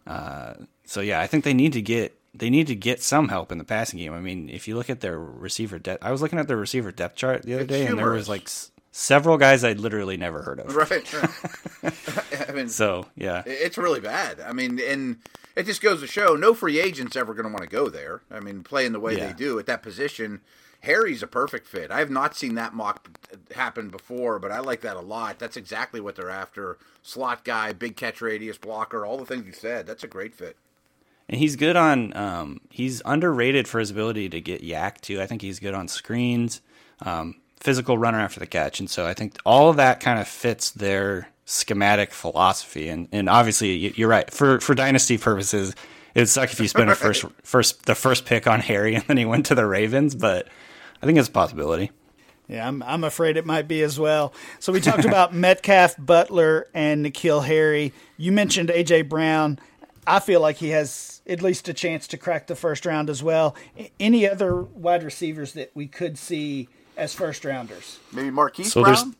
[0.07, 3.53] Uh, so yeah, I think they need to get they need to get some help
[3.53, 4.13] in the passing game.
[4.15, 6.91] I mean, if you look at their receiver depth, I was looking at their receiver
[6.91, 10.17] depth chart the other It's day, and there was like s- several guys I'd literally
[10.17, 10.75] never heard of.
[10.75, 11.07] Right.
[12.49, 14.41] I mean, So yeah, It's really bad.
[14.41, 15.17] I mean, and
[15.57, 18.23] it just goes to show no free agent's ever going to want to go there.
[18.31, 19.27] I mean, playing the way Yeah.
[19.29, 20.41] they do at that position,
[20.83, 21.91] Harry's a perfect fit.
[21.91, 23.09] I have not seen that mock
[23.55, 25.39] happen before, but I like that a lot.
[25.39, 26.79] That's exactly what they're after.
[27.03, 29.87] Slot guy, big catch radius blocker, all the things you said.
[29.87, 30.57] That's a great fit.
[31.29, 32.15] and he's good on.
[32.17, 35.21] Um, he's underrated for his ability to get YAC too.
[35.21, 36.61] I think he's good on screens,
[37.07, 40.27] um, physical runner after the catch, and so I think all of that kind of
[40.29, 42.89] fits their schematic philosophy.
[42.89, 45.75] And and obviously you're right for for dynasty purposes.
[46.15, 49.05] It would suck if you spent a first first the first pick on Harry and
[49.05, 50.49] then he went to the Ravens, but
[51.03, 51.91] I think it's a possibility.
[52.49, 54.33] Yeah, I'm, I'm afraid it might be as well.
[54.59, 57.93] So we talked about Metcalf, Butler, and N'Keal Harry.
[58.17, 59.59] You mentioned AJ Brown.
[60.07, 63.23] I feel like he has at least a chance to crack the first round as
[63.23, 63.57] well.
[64.01, 67.99] Any other wide receivers that we could see as first rounders?
[68.13, 69.17] Maybe Marquise So there's- Brown?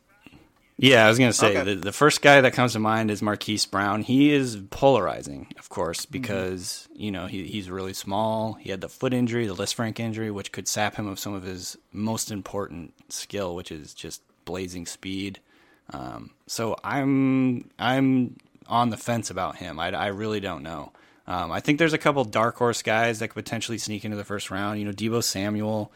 [0.79, 1.75] Yeah, I was gonna say Okay.
[1.75, 4.03] the, the first guy that comes to mind is Marquise Brown.
[4.03, 6.13] He is polarizing, of course, Mm-hmm.
[6.13, 8.55] because you know he, he's really small.
[8.55, 11.43] He had the foot injury, the Lisfranc injury, which could sap him of some of
[11.45, 15.39] his most important skill, which is just blazing speed.
[15.91, 19.79] Um, so I'm I'm on the fence about him.
[19.79, 20.93] I, I really don't know.
[21.27, 24.25] Um, I think there's a couple dark horse guys that could potentially sneak into the
[24.25, 24.81] first round.
[24.81, 25.93] You know, Deebo Samuel.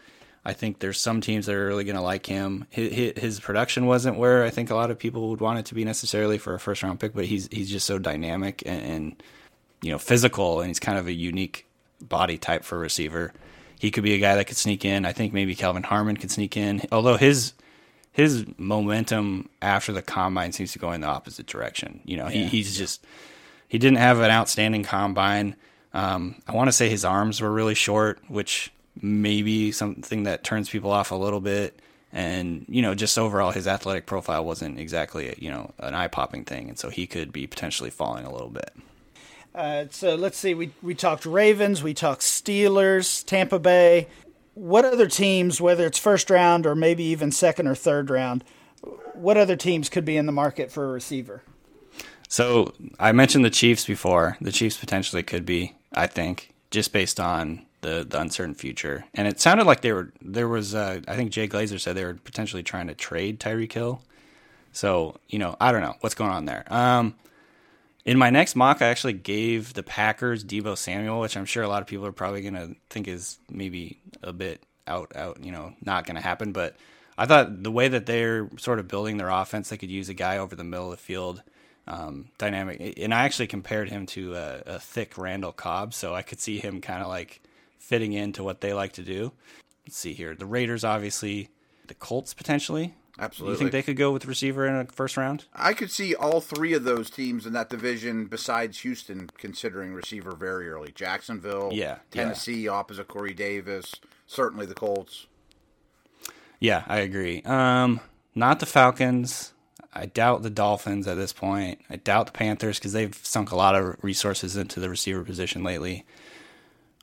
[0.46, 2.66] I think there's some teams that are really going to like him.
[2.70, 5.74] His, his production wasn't where I think a lot of people would want it to
[5.74, 9.22] be necessarily for a first round pick, but he's he's just so dynamic and, and
[9.82, 11.66] you know physical, and he's kind of a unique
[12.00, 13.32] body type for a receiver.
[13.80, 15.04] He could be a guy that could sneak in.
[15.04, 17.52] I think maybe Kelvin Harmon could sneak in, although his
[18.12, 22.00] his momentum after the combine seems to go in the opposite direction.
[22.04, 23.04] You know, he, he's just
[23.66, 25.56] he didn't have an outstanding combine.
[25.92, 28.70] Um, I want to say his arms were really short, which
[29.02, 31.80] may be something that turns people off a little bit.
[32.12, 36.44] And you know, just overall, his athletic profile wasn't exactly you know an eye popping
[36.44, 38.72] thing, and so he could be potentially falling a little bit.
[39.54, 40.54] Uh, so let's see.
[40.54, 44.06] We we talked Ravens, we talked Steelers, Tampa Bay.
[44.54, 48.44] What other teams, whether it's first round or maybe even second or third round,
[49.12, 51.42] what other teams could be in the market for a receiver?
[52.28, 54.36] So I mentioned the Chiefs before.
[54.40, 59.04] The Chiefs potentially could be, I think, just based on the, the uncertain future.
[59.14, 62.04] And it sounded like they were there was uh, I think Jay Glazer said they
[62.04, 64.02] were potentially trying to trade Tyreek Hill.
[64.72, 66.64] So you know I don't know what's going on there.
[66.72, 67.14] Um,
[68.06, 71.68] in my next mock, I actually gave the Packers Deebo Samuel, which I'm sure a
[71.68, 75.50] lot of people are probably going to think is maybe a bit out, out, you
[75.50, 76.52] know, not going to happen.
[76.52, 76.76] But
[77.18, 80.14] I thought the way that they're sort of building their offense, they could use a
[80.14, 81.42] guy over the middle of the field
[81.88, 82.94] um, dynamic.
[82.96, 86.58] And I actually compared him to a, a thick Randall Cobb, so I could see
[86.58, 87.40] him kind of like
[87.86, 89.32] fitting into what they like to do.
[89.86, 90.34] Let's see here.
[90.34, 91.50] The Raiders, obviously,
[91.86, 92.94] the Colts potentially.
[93.18, 93.52] Absolutely.
[93.54, 95.46] You think they could go with receiver in a first round?
[95.54, 100.32] I could see all three of those teams in that division, besides Houston, considering receiver
[100.34, 100.92] very early.
[100.92, 102.72] Jacksonville, Yeah, Tennessee, yeah.
[102.72, 103.94] opposite Corey Davis,
[104.26, 105.26] certainly the Colts.
[106.60, 107.42] Yeah, I agree.
[107.44, 108.00] Um,
[108.34, 109.52] not the Falcons.
[109.94, 111.80] I doubt the Dolphins at this point.
[111.88, 115.62] I doubt the Panthers because they've sunk a lot of resources into the receiver position
[115.62, 116.04] lately.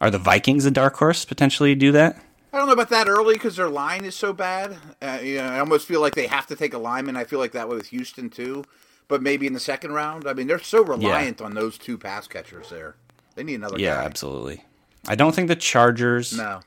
[0.02, 2.22] Are the Vikings a dark horse potentially do that?
[2.52, 4.78] I don't know about that early because their line is so bad.
[5.02, 7.16] Uh, you know, I almost feel like they have to take a lineman.
[7.16, 8.64] I feel like that way with Houston too.
[9.08, 10.28] But maybe in the second round.
[10.28, 11.46] I mean, they're so reliant yeah.
[11.46, 12.96] on those two pass catchers there.
[13.36, 14.04] They need another yeah, guy.
[14.04, 14.64] absolutely.
[15.08, 16.38] I don't think the Chargers.
[16.38, 16.62] No.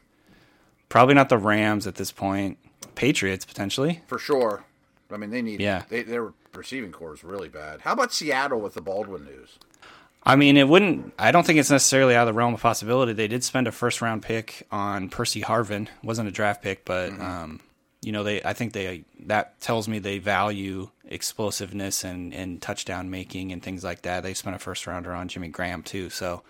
[0.88, 2.58] Probably not the Rams at this point.
[2.94, 4.02] Patriots potentially.
[4.06, 4.64] For sure.
[5.10, 5.60] I mean, they need.
[5.60, 5.84] Yeah.
[5.88, 7.82] They, their receiving corps is really bad.
[7.82, 9.58] How about Seattle with the Baldwin news?
[10.26, 11.14] I mean, it wouldn't.
[11.20, 13.12] I don't think it's necessarily out of the realm of possibility.
[13.12, 15.86] They did spend a first round pick on Percy Harvin.
[16.02, 17.22] Wasn't a draft pick, but mm-hmm.
[17.22, 17.60] um,
[18.02, 18.42] you know, they.
[18.42, 19.04] I think they.
[19.26, 24.24] That tells me they value explosiveness and and touchdown making and things like that.
[24.24, 26.10] They spent a first rounder on Jimmy Graham too.
[26.10, 26.42] So,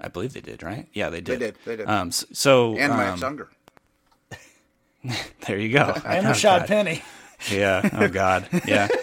[0.00, 0.86] I believe they did, right?
[0.92, 1.40] Yeah, they did.
[1.40, 1.56] They did.
[1.64, 1.88] They did.
[1.88, 3.50] Um, so and um, Lance Unger.
[5.46, 5.92] there you go.
[6.06, 7.02] and Rashaad Penny.
[7.50, 7.88] Yeah.
[7.92, 8.48] Oh God.
[8.64, 8.86] Yeah.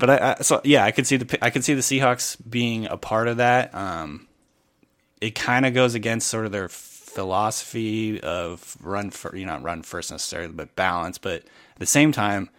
[0.00, 2.86] but I, I, so yeah, I could see the I could see the Seahawks being
[2.86, 3.74] a part of that.
[3.74, 4.26] Um,
[5.20, 9.62] it kind of goes against sort of their philosophy of run for you know not
[9.62, 11.18] run first necessarily, but balance.
[11.18, 12.50] But at the same time,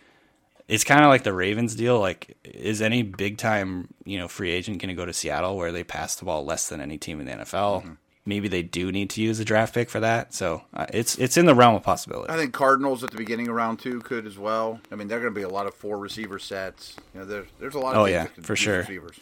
[0.67, 1.99] it's kind of like the Ravens deal.
[1.99, 5.71] Like, is any big time you know free agent going to go to Seattle where
[5.71, 7.81] they pass the ball less than any team in the NFL?
[7.81, 7.93] Mm-hmm
[8.25, 10.33] maybe they do need to use a draft pick for that.
[10.33, 12.31] So uh, it's it's in the realm of possibility.
[12.31, 14.79] I think Cardinals at the beginning of round two could as well.
[14.91, 16.95] I mean, they're going to be a lot of four receiver sets.
[17.13, 18.79] You know, there's there's a lot of oh yeah for sure.
[18.79, 19.19] Receivers.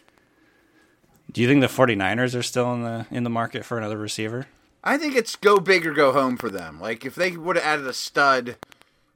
[1.32, 4.48] Do you think the 49ers are still in the in the market for another receiver?
[4.84, 6.80] I think it's go big or go home for them.
[6.80, 8.56] Like if they would have added a stud,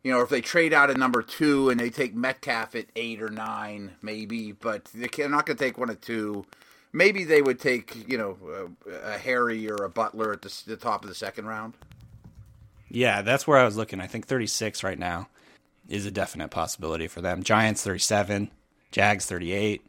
[0.04, 3.22] you know, if they trade out at number two and they take Metcalf at eight
[3.22, 6.46] or nine, maybe, but they're not going to take one at two
[6.94, 8.38] maybe they would take you know
[8.88, 11.74] a, a Harry or a Butler at the, the, top of the second round.
[12.90, 14.00] Yeah, that's where I was looking.
[14.00, 15.28] I think 36 right now
[15.90, 17.44] is a definite possibility for them.
[17.44, 18.52] Giants 37,
[18.92, 19.82] Jags 38,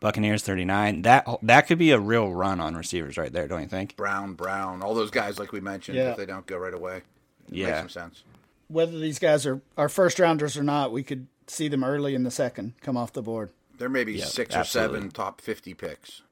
[0.00, 1.02] Buccaneers 39.
[1.02, 3.96] That that could be a real run on receivers right there, don't you think?
[3.96, 5.98] Brown, Brown, all those guys like we mentioned.
[5.98, 6.12] Yeah.
[6.12, 7.04] If they don't go right away, it
[7.50, 8.24] yeah, makes some sense.
[8.68, 12.22] Whether these guys are are first rounders or not, we could see them early in
[12.22, 13.50] the second come off the board.
[13.78, 14.98] There may be yep, six absolutely.
[14.98, 16.22] or seven top 50 picks.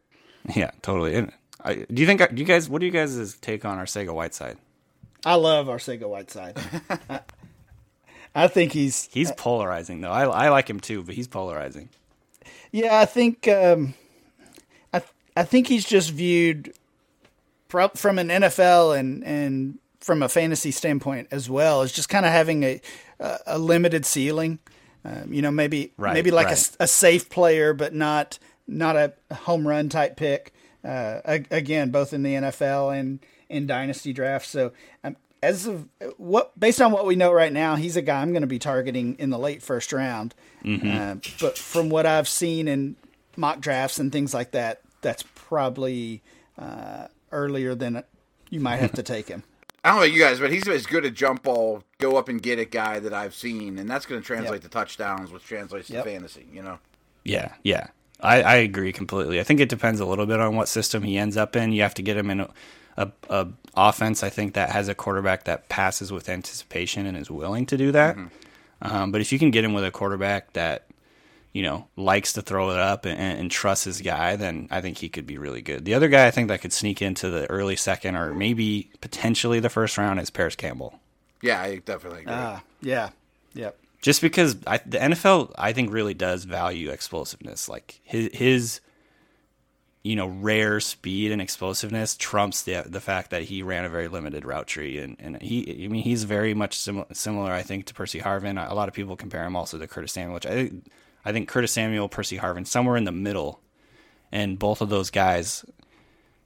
[0.57, 1.14] Yeah, totally.
[1.14, 1.32] And
[1.62, 2.20] I, do you think?
[2.34, 2.68] Do you guys?
[2.68, 4.57] What do you guys' take on Arcega Whiteside?
[5.24, 6.59] I love Arcega Whiteside.
[7.09, 7.20] I,
[8.34, 10.11] I, think he's he's polarizing though.
[10.11, 11.91] I I like him too, but he's polarizing.
[12.72, 13.95] Yeah, I think um,
[14.93, 15.03] I
[15.36, 16.72] I think he's just viewed
[17.68, 22.32] from an NFL and and from a fantasy standpoint as well as just kind of
[22.32, 22.80] having a
[23.47, 24.59] a limited ceiling.
[25.05, 26.70] Um, you know, maybe right, maybe like right.
[26.80, 28.38] a, a safe player, but not
[28.70, 30.52] not a home run type pick.
[30.82, 34.48] Uh, again, both in the NFL and in dynasty drafts.
[34.48, 34.72] So,
[35.04, 38.32] um, as of what based on what we know right now, he's a guy I'm
[38.32, 40.34] going to be targeting in the late first round.
[40.64, 40.90] Mm-hmm.
[40.90, 42.96] Uh, but from what I've seen in
[43.36, 46.22] mock drafts and things like that, that's probably
[46.58, 48.02] uh, earlier than
[48.50, 49.42] you might have to take him.
[49.84, 52.42] I don't know you guys, but he's as good a jump ball, go up and
[52.42, 54.62] get it guy that I've seen, and that's going to translate yep.
[54.62, 56.04] to touchdowns, which translates yep.
[56.04, 56.46] to fantasy.
[56.52, 56.78] You know.
[57.24, 57.88] Yeah, yeah.
[58.22, 59.40] I, I agree completely.
[59.40, 61.72] I think it depends a little bit on what system he ends up in.
[61.72, 62.50] You have to get him in a,
[62.96, 64.22] a, a offense.
[64.22, 67.92] I think that has a quarterback that passes with anticipation and is willing to do
[67.92, 68.16] that.
[68.16, 68.28] Mm-hmm.
[68.82, 70.86] Um, but if you can get him with a quarterback that
[71.52, 74.98] you know likes to throw it up and, and trusts his guy, then I think
[74.98, 75.84] he could be really good.
[75.84, 79.60] The other guy I think that could sneak into the early second or maybe potentially
[79.60, 80.98] the first round is Parris Campbell.
[81.42, 82.34] Yeah, I definitely agree.
[82.34, 83.10] Ah, yeah,
[83.54, 87.68] yep just because I, the NFL I think really does value explosiveness.
[87.68, 88.80] Like his his
[90.03, 94.09] you know rare speed and explosiveness trumps the the fact that he ran a very
[94.09, 97.86] limited route tree and and he I mean he's very much sim- similar I think
[97.86, 98.59] to Percy Harvin.
[98.59, 100.90] A lot of people compare him also to Curtis Samuel, which I think
[101.24, 103.61] I think Curtis Samuel, Percy Harvin, somewhere in the middle,
[104.32, 105.66] and both of those guys,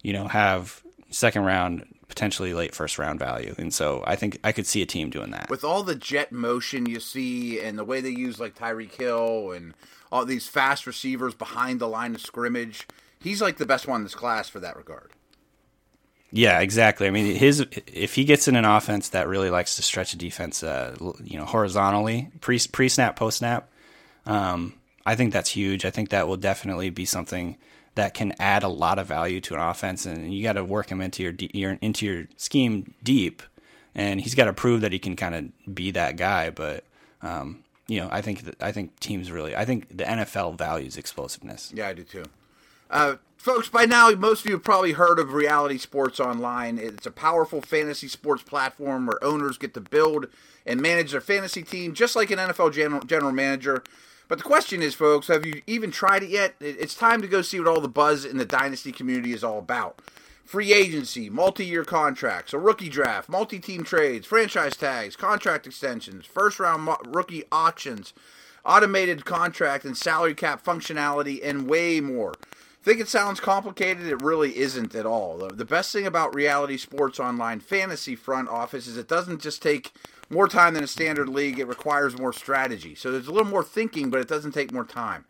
[0.02, 1.84] you know, have second round
[2.14, 3.56] potentially late first round value.
[3.58, 5.50] And so I think I could see a team doing that.
[5.50, 9.50] With all the jet motion you see and the way they use like Tyreek Hill
[9.50, 9.74] and
[10.12, 12.86] all these fast receivers behind the line of scrimmage,
[13.18, 15.10] he's like the best one in this class for that regard.
[16.30, 17.08] Yeah, exactly.
[17.08, 20.16] I mean, his if he gets in an offense that really likes to stretch a
[20.16, 23.70] defense, uh, you know, horizontally, pre pre snap, post snap,
[24.24, 25.84] um, I think that's huge.
[25.84, 27.56] I think that will definitely be something
[27.94, 30.90] that can add a lot of value to an offense, and you got to work
[30.90, 33.42] him into your, your into your scheme deep,
[33.94, 36.50] and he's got to prove that he can kind of be that guy.
[36.50, 36.84] But
[37.22, 40.96] um, you know, I think that, I think teams really, I think the NFL values
[40.96, 41.72] explosiveness.
[41.74, 42.24] Yeah, I do too.
[42.90, 46.78] Uh, folks, by now most of you have probably heard of Reality Sports Online.
[46.78, 50.26] It's a powerful fantasy sports platform where owners get to build
[50.66, 53.82] and manage their fantasy team just like an NFL general, general manager.
[54.28, 56.54] But the question is, folks, have you even tried it yet?
[56.60, 59.58] It's time to go see what all the buzz in the dynasty community is all
[59.58, 60.00] about.
[60.44, 66.26] Free agency, multi year contracts, a rookie draft, multi team trades, franchise tags, contract extensions,
[66.26, 68.12] first round rookie auctions,
[68.64, 72.34] automated contract and salary cap functionality, and way more.
[72.82, 74.06] Think it sounds complicated?
[74.06, 75.38] It really isn't at all.
[75.48, 79.92] The best thing about Reality Sports Online Fantasy Front Office is it doesn't just take
[80.30, 82.94] more time than a standard league, it requires more strategy.
[82.94, 85.24] So there's a little more thinking, but it doesn't take more time.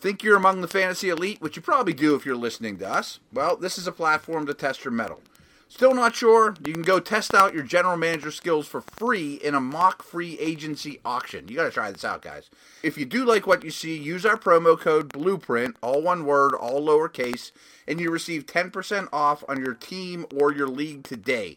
[0.00, 3.20] Think you're among the fantasy elite, which you probably do if you're listening to us?
[3.32, 5.20] Well, this is a platform to test your mettle.
[5.70, 6.56] Still not sure?
[6.66, 10.36] You can go test out your general manager skills for free in a mock free
[10.40, 11.46] agency auction.
[11.46, 12.50] You got to try this out, guys.
[12.82, 16.54] If you do like what you see, use our promo code Blueprint, all one word,
[16.54, 17.52] all lowercase,
[17.86, 21.56] and you receive 10% off on your team or your league today.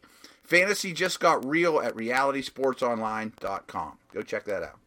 [0.54, 3.98] Fantasy just got real at realitysportsonline.com.
[4.14, 4.78] Go check that out.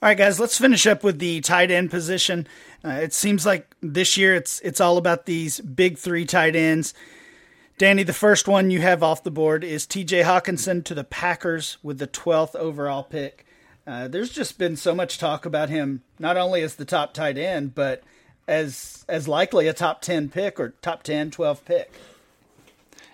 [0.00, 2.46] All right, guys, let's finish up with the tight end position.
[2.84, 6.94] Uh, it seems like this year it's it's all about these big three tight ends.
[7.78, 11.78] Danny, the first one you have off the board is TJ Hockenson to the Packers
[11.82, 13.44] with the 12th overall pick.
[13.88, 17.38] Uh, there's just been so much talk about him, not only as the top tight
[17.38, 18.04] end, but
[18.46, 21.92] as as likely a top 10 pick or top 10, 12 pick.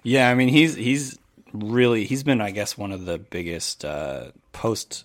[0.04, 1.18] Yeah, I mean he's he's
[1.52, 5.04] really he's been I guess one of the biggest uh, post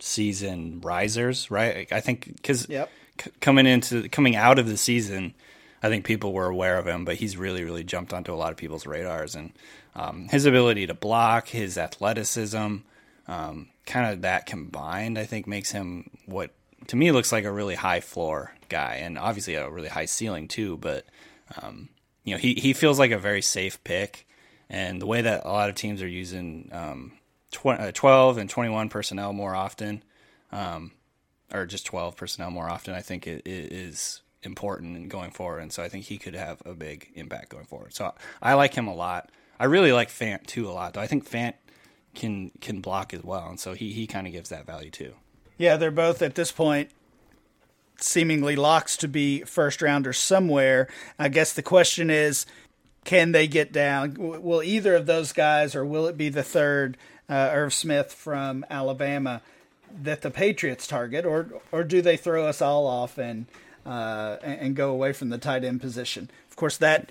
[0.00, 1.86] season risers, right?
[1.92, 2.90] I think because yep.
[3.20, 5.34] c- coming into coming out of the season,
[5.82, 8.50] I think people were aware of him, but he's really, really jumped onto a lot
[8.50, 9.34] of people's radars.
[9.34, 9.52] And
[9.94, 12.76] um, his ability to block, his athleticism,
[13.26, 16.50] um, kind of that combined, I think makes him what
[16.86, 20.48] to me looks like a really high floor guy, and obviously a really high ceiling
[20.48, 20.76] too.
[20.78, 21.04] But
[21.60, 21.88] um,
[22.24, 24.26] you know, he he feels like a very safe pick,
[24.70, 27.12] and the way that a lot of teams are using um,
[27.50, 30.02] tw- uh, twelve and twenty one personnel more often,
[30.52, 30.92] um,
[31.52, 35.72] or just twelve personnel more often, I think it, it is important going forward, and
[35.72, 37.94] so I think he could have a big impact going forward.
[37.94, 39.30] So I like him a lot.
[39.58, 41.00] I really like Fant too a lot, though.
[41.00, 41.54] I think Fant
[42.14, 45.14] can can block as well, and so he he kind of gives that value too.
[45.56, 46.90] Yeah, they're both at this point
[48.00, 50.86] seemingly locks to be first rounders somewhere.
[51.18, 52.46] I guess the question is,
[53.04, 54.14] can they get down?
[54.18, 56.96] Will either of those guys, or will it be the third,
[57.28, 59.42] uh, Irv Smith from Alabama,
[60.02, 63.46] that the Patriots target, or or do they throw us all off and
[63.88, 66.30] uh, and, go away from the tight end position.
[66.50, 67.10] Of course, that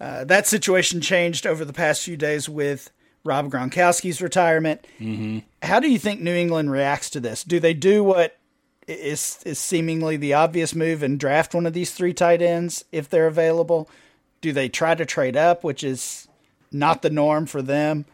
[0.00, 2.90] uh, that situation changed over the past few days with
[3.24, 4.86] Rob Gronkowski's retirement.
[5.00, 5.40] Mm-hmm.
[5.62, 7.42] How do you think New England reacts to this?
[7.42, 8.36] Do they do what
[8.86, 13.08] is is seemingly the obvious move and draft one of these three tight ends if
[13.08, 13.88] they're available?
[14.44, 16.28] Do they try to trade up, which is
[16.70, 18.04] not the norm for them?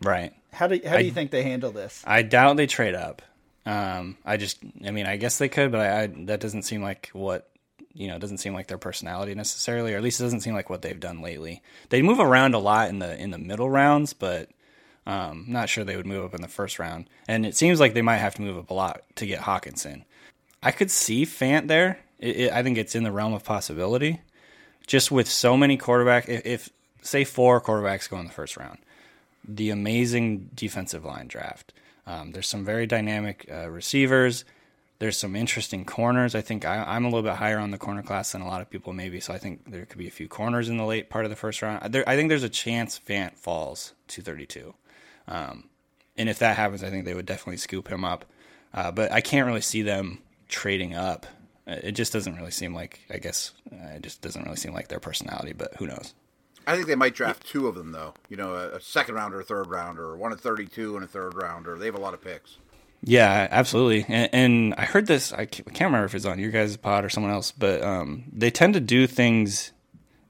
[0.00, 0.32] Right.
[0.52, 2.04] How do how do you think they handle this?
[2.06, 3.22] I doubt they trade up.
[3.66, 6.80] Um, I just, I mean, I guess they could, but I, I, that doesn't seem
[6.80, 7.50] like what
[7.92, 8.14] you know.
[8.14, 10.82] It doesn't seem like their personality necessarily, or at least it doesn't seem like what
[10.82, 11.60] they've done lately.
[11.88, 14.48] They move around a lot in the in the middle rounds, but
[15.08, 17.10] um, not sure they would move up in the first round.
[17.26, 20.04] And it seems like they might have to move up a lot to get Hockenson.
[20.62, 21.98] I could see Fant there.
[22.20, 24.20] It, it, I think it's in the realm of possibility.
[24.90, 26.70] Just with so many quarterbacks, if, if
[27.00, 28.78] say four quarterbacks go in the first round,
[29.46, 31.72] the amazing defensive line draft
[32.10, 34.44] um, there's some very dynamic uh, receivers.
[34.98, 36.34] There's some interesting corners.
[36.34, 38.60] I think I, am a little bit higher on the corner class than a lot
[38.60, 39.20] of people maybe.
[39.20, 41.36] So I think there could be a few corners in the late part of the
[41.36, 41.92] first round.
[41.92, 44.74] There, I think there's a chance Fant falls to 32.
[45.28, 45.68] Um,
[46.16, 48.24] and if that happens, I think they would definitely scoop him up.
[48.74, 50.18] Uh, but I can't really see them
[50.48, 51.26] trading up.
[51.66, 53.00] Uh, it just doesn't really seem like.
[53.10, 55.52] I guess uh, it just doesn't really seem like their personality.
[55.52, 56.14] But who knows?
[56.66, 58.14] I think they might draft two of them though.
[58.28, 61.04] You know, a, a second rounder, or a third rounder, or one at thirty-two and
[61.04, 61.78] a third rounder.
[61.78, 62.58] They have a lot of picks.
[63.02, 64.04] Yeah, absolutely.
[64.08, 65.32] And, and I heard this.
[65.32, 68.50] I can't, remember if it's on your guys' pod or someone else, but um, they
[68.50, 69.72] tend to do things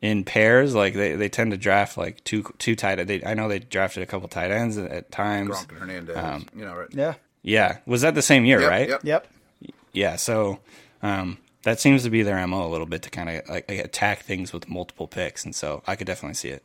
[0.00, 0.72] in pairs.
[0.72, 3.04] Like they, they tend to draft like two two tight.
[3.06, 5.50] They, I know they drafted a couple tight ends at, at times.
[5.50, 6.16] Gronk and Hernandez.
[6.16, 6.88] Um, you know, right?
[6.92, 7.14] Yeah.
[7.42, 7.78] Yeah.
[7.86, 8.60] Was that the same year?
[8.60, 8.88] Yep, right.
[8.88, 9.00] Yep.
[9.04, 9.26] Yep.
[9.92, 10.16] Yeah.
[10.16, 10.60] So.
[11.02, 14.22] Um, that seems to be their mo a little bit to kind of like attack
[14.22, 16.64] things with multiple picks, and so I could definitely see it.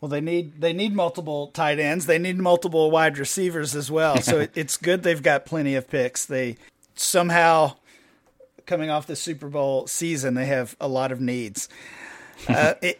[0.00, 2.06] Well, they need they need multiple tight ends.
[2.06, 4.16] They need multiple wide receivers as well.
[4.22, 6.24] So it, it's good they've got plenty of picks.
[6.24, 6.56] They
[6.94, 7.76] somehow
[8.66, 11.68] coming off the Super Bowl season, they have a lot of needs.
[12.48, 12.98] Uh, it,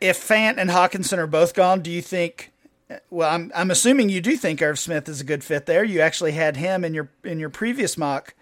[0.00, 2.50] if Fant and Hockenson are both gone, do you think?
[3.08, 5.84] Well, I'm I'm assuming you do think Irv Smith is a good fit there.
[5.84, 8.34] You actually had him in your in your previous mock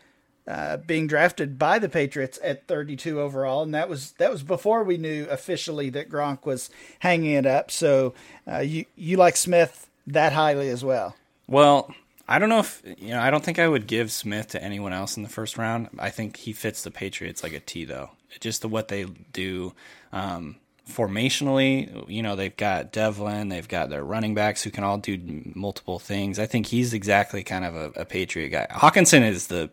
[0.49, 4.83] uh, being drafted by the Patriots at 32 overall, and that was that was before
[4.83, 6.71] we knew officially that Gronk was
[7.01, 7.71] hanging it up.
[7.71, 8.15] So
[8.51, 11.15] uh, you you like Smith that highly as well?
[11.47, 11.95] Well,
[12.27, 13.21] I don't know if you know.
[13.21, 15.89] I don't think I would give Smith to anyone else in the first round.
[15.99, 18.11] I think he fits the Patriots like a T, though.
[18.41, 19.75] Just the what they do
[20.13, 20.57] um,
[20.91, 22.09] formationally.
[22.09, 25.99] You know, they've got Develin, they've got their running backs who can all do multiple
[25.99, 26.39] things.
[26.39, 28.67] I think he's exactly kind of a, a Patriot guy.
[28.71, 29.71] Hockenson is the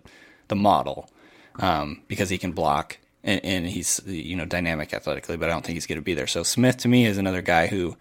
[0.47, 1.09] the model
[1.59, 5.65] um, because he can block and, and he's you know dynamic athletically, but I don't
[5.65, 6.27] think he's going to be there.
[6.27, 7.97] So Smith to me is another guy who,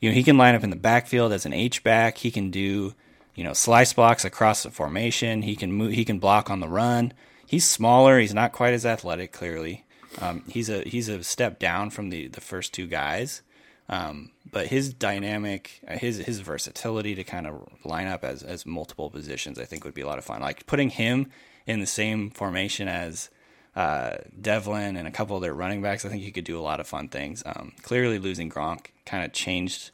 [0.00, 2.18] you know, he can line up in the backfield as an H back.
[2.18, 2.94] He can do
[3.34, 5.42] you know, slice blocks across the formation.
[5.42, 7.12] He can move, he can block on the run.
[7.46, 8.18] He's smaller.
[8.18, 9.32] He's not quite as athletic.
[9.32, 9.84] Clearly,
[10.20, 13.42] um, he's a he's a step down from the the first two guys.
[13.88, 19.10] Um, but his dynamic, his his versatility to kind of line up as as multiple
[19.10, 20.40] positions, I think would be a lot of fun.
[20.40, 21.30] Like putting him
[21.66, 23.30] in the same formation as
[23.76, 26.62] uh, Develin and a couple of their running backs, I think he could do a
[26.62, 27.42] lot of fun things.
[27.44, 29.90] Um, clearly, losing Gronk kind of changed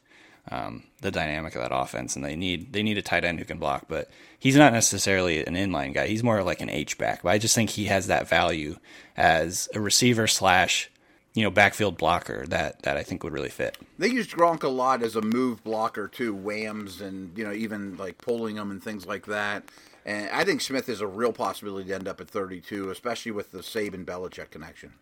[0.49, 3.45] um, the dynamic of that offense, and they need they need a tight end who
[3.45, 3.85] can block.
[3.87, 7.23] But he's not necessarily an inline guy; he's more like an H back.
[7.23, 8.77] But I just think he has that value
[9.17, 10.89] as a receiver slash
[11.33, 13.77] you know backfield blocker that that I think would really fit.
[13.97, 17.97] They used Gronk a lot as a move blocker too, whams and you know even
[17.97, 19.63] like pulling them and things like that.
[20.05, 23.51] And I think Smith is a real possibility to end up at 32, especially with
[23.51, 24.93] the Saban Belichick connection.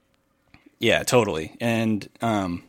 [0.80, 1.56] Yeah, totally.
[1.60, 2.64] And um,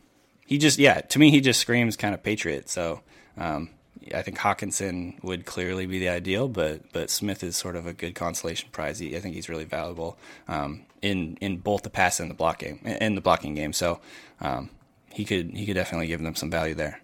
[0.47, 2.69] he just yeah to me he just screams kind of patriot.
[2.69, 3.01] So
[3.37, 3.71] um,
[4.15, 7.93] I think Hockenson would clearly be the ideal, but but Smith is sort of a
[7.93, 8.99] good consolation prize.
[8.99, 10.19] He, I think he's really valuable
[10.49, 13.73] um, in in both the pass and the block game in the blocking game.
[13.73, 14.01] So
[14.41, 14.71] um,
[15.13, 17.01] he could he could definitely give them some value there.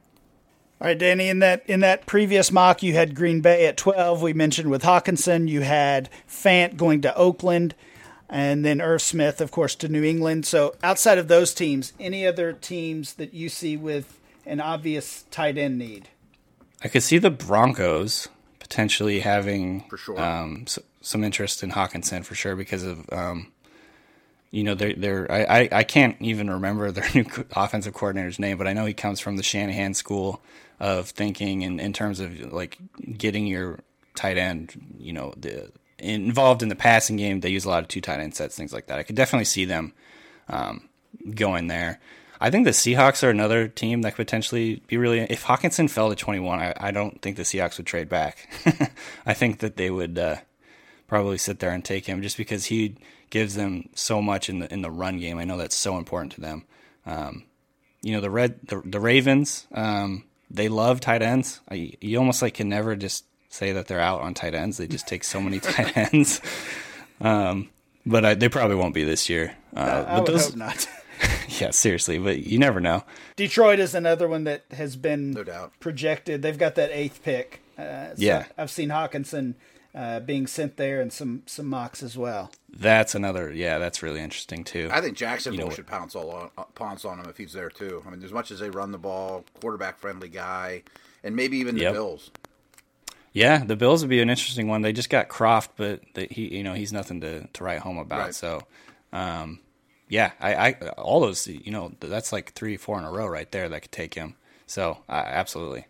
[0.80, 1.28] All right, Danny.
[1.28, 4.20] In that in that previous mock, you had Green Bay at twelve.
[4.20, 7.74] We mentioned with Hockenson, you had Fant going to Oakland
[8.28, 10.46] and then Irv Smith, of course, to New England.
[10.46, 15.58] So outside of those teams, any other teams that you see with an obvious tight
[15.58, 16.08] end need?
[16.82, 22.24] I could see the Broncos potentially having for sure um, so, some interest in Hockenson
[22.24, 23.52] for sure because of um,
[24.50, 28.66] you know they're they're I, I, can't even remember their new offensive coordinator's name, but
[28.66, 30.40] I know he comes from the Shanahan school
[30.80, 32.78] of thinking in, in terms of like
[33.16, 33.80] getting your
[34.14, 37.40] tight end, you know, the involved in the passing game.
[37.40, 38.98] They use a lot of two tight end sets, things like that.
[38.98, 39.92] I could definitely see them
[40.48, 40.88] um,
[41.34, 42.00] going there.
[42.38, 45.20] I think the Seahawks are another team that could potentially be really.
[45.20, 48.48] If Hockenson fell to 21, I, I don't think the Seahawks would trade back.
[49.26, 50.36] I think that they would uh,
[51.08, 52.96] probably sit there and take him just because he
[53.30, 55.38] gives them so much in the in the run game.
[55.38, 56.64] I know that's so important to them.
[57.04, 57.44] Um,
[58.02, 59.66] you know the red the, the Ravens.
[59.72, 61.60] Um, they love tight ends.
[61.68, 64.76] I, you almost like can never just say that they're out on tight ends.
[64.76, 66.40] They just take so many tight ends.
[67.20, 67.70] Um,
[68.04, 69.56] but I, they probably won't be this year.
[69.74, 70.88] Uh, I, I but those, hope not.
[71.60, 73.04] yeah, seriously, but you never know.
[73.34, 75.72] Detroit is another one that has been no doubt.
[75.80, 76.42] projected.
[76.42, 77.60] They've got that eighth pick.
[77.76, 79.54] Uh, so yeah, I've seen Hockenson
[79.96, 82.52] uh, being sent there and some some mocks as well.
[82.68, 83.50] That's another.
[83.50, 84.90] Yeah, that's really interesting too.
[84.92, 87.54] I think Jacksonville you know, should pounce all on, uh, pounce on him if he's
[87.54, 88.02] there too.
[88.06, 90.82] I mean, as much as they run the ball, quarterback friendly guy,
[91.24, 91.94] and maybe even the yep.
[91.94, 92.30] Bills.
[93.32, 94.82] Yeah, the Bills would be an interesting one.
[94.82, 97.98] They just got Kroft, but the, he, you know, he's nothing to, to write home
[97.98, 98.18] about.
[98.18, 98.34] Right.
[98.34, 98.62] So,
[99.12, 99.60] um,
[100.08, 103.50] yeah, I, I, all those, you know, that's like three, four in a row right
[103.50, 104.36] there that could take him.
[104.66, 105.86] So, uh, absolutely.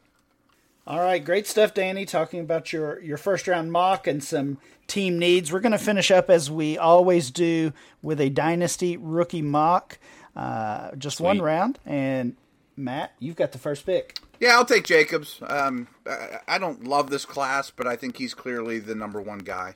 [0.87, 2.05] All right, great stuff, Danny.
[2.05, 5.53] Talking about your your first round mock and some team needs.
[5.53, 7.73] We're going to finish up as we always do
[8.03, 9.99] with a dynasty rookie mock.
[10.37, 11.27] Uh, just Sweet.
[11.27, 12.37] one round, and
[12.77, 14.19] Matt, you've got the first pick.
[14.39, 15.41] Yeah, I'll take Jacobs.
[15.47, 19.39] Um, I, I don't love this class, but I think he's clearly the number one
[19.39, 19.75] guy.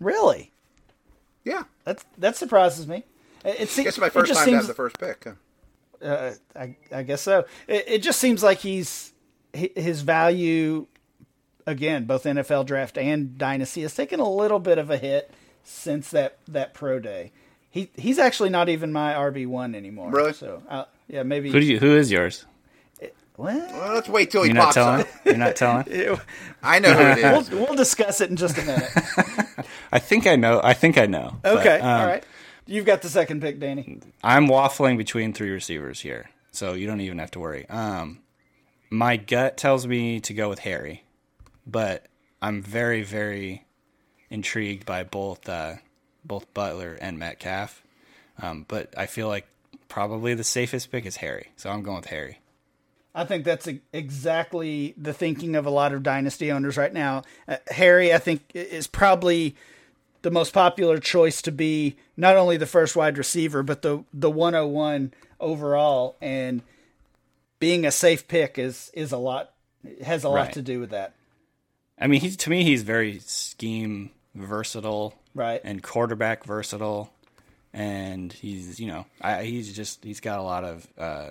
[0.00, 0.50] Really?
[1.44, 1.64] Yeah.
[1.84, 3.04] That that surprises me.
[3.44, 5.26] It, seems guess my first time seems, to have the first pick.
[6.02, 7.46] Uh, I, I guess so.
[7.66, 9.12] It, it just seems like he's
[9.52, 10.86] his value
[11.66, 15.30] again, both NFL draft and dynasty has taken a little bit of a hit
[15.62, 17.32] since that that pro day.
[17.70, 20.10] He he's actually not even my RB one anymore.
[20.10, 20.32] Really?
[20.32, 21.50] So uh, yeah, maybe.
[21.50, 21.78] Who do you?
[21.78, 22.46] Who is yours?
[23.36, 25.00] Well, let's wait till he You're pops not telling?
[25.00, 25.08] up.
[25.24, 26.18] You're not telling?
[26.62, 27.50] I know who it is.
[27.50, 28.90] We'll, we'll, discuss it in just a minute.
[29.92, 30.60] I think I know.
[30.64, 31.38] I think I know.
[31.44, 32.24] Okay, but, um, all right.
[32.66, 34.00] You've got the second pick, Danny.
[34.24, 37.68] I'm waffling between three receivers here, so you don't even have to worry.
[37.70, 38.18] Um,
[38.90, 41.04] my gut tells me to go with Harry,
[41.66, 42.06] but
[42.40, 43.64] I'm very, very
[44.30, 45.74] intrigued by both uh,
[46.24, 47.82] both Butler and Metcalf.
[48.40, 49.46] Um, but I feel like
[49.88, 52.38] probably the safest pick is Harry, so I'm going with Harry.
[53.14, 57.22] I think that's exactly the thinking of a lot of dynasty owners right now.
[57.48, 59.56] Uh, Harry, I think, is probably
[60.22, 64.30] the most popular choice to be not only the first wide receiver, but the the
[64.30, 66.16] 101 overall.
[66.20, 66.62] And
[67.58, 69.52] being a safe pick is is a lot
[70.04, 70.52] has a lot Right.
[70.54, 71.14] to do with that.
[72.00, 75.60] I mean, he's to me he's very scheme versatile, Right.
[75.64, 77.12] and quarterback versatile,
[77.72, 81.30] and he's you know I, he's just he's got a lot of uh,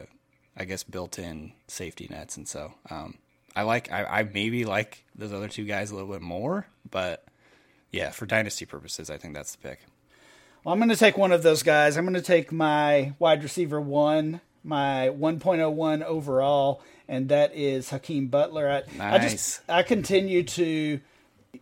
[0.55, 3.15] I guess built-in safety nets, and so um,
[3.55, 7.23] I like I, I maybe like those other two guys a little bit more, but
[7.91, 9.80] yeah, for dynasty purposes, I think that's the pick.
[10.63, 11.95] Well, I'm going to take one of those guys.
[11.95, 18.28] I'm going to take my wide receiver one, my 1.01 overall, and that is Hakeem
[18.28, 18.70] Butler.
[18.70, 19.32] I, I Nice.
[19.32, 20.99] just I continue to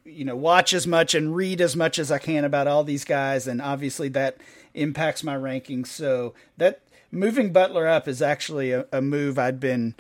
[0.04, 3.06] you know watch as much and read as much as I can about all these
[3.06, 4.38] guys, and obviously that
[4.74, 5.88] impacts my rankings.
[5.88, 6.82] So that
[7.12, 9.96] moving Butler up is actually a, a move I'd been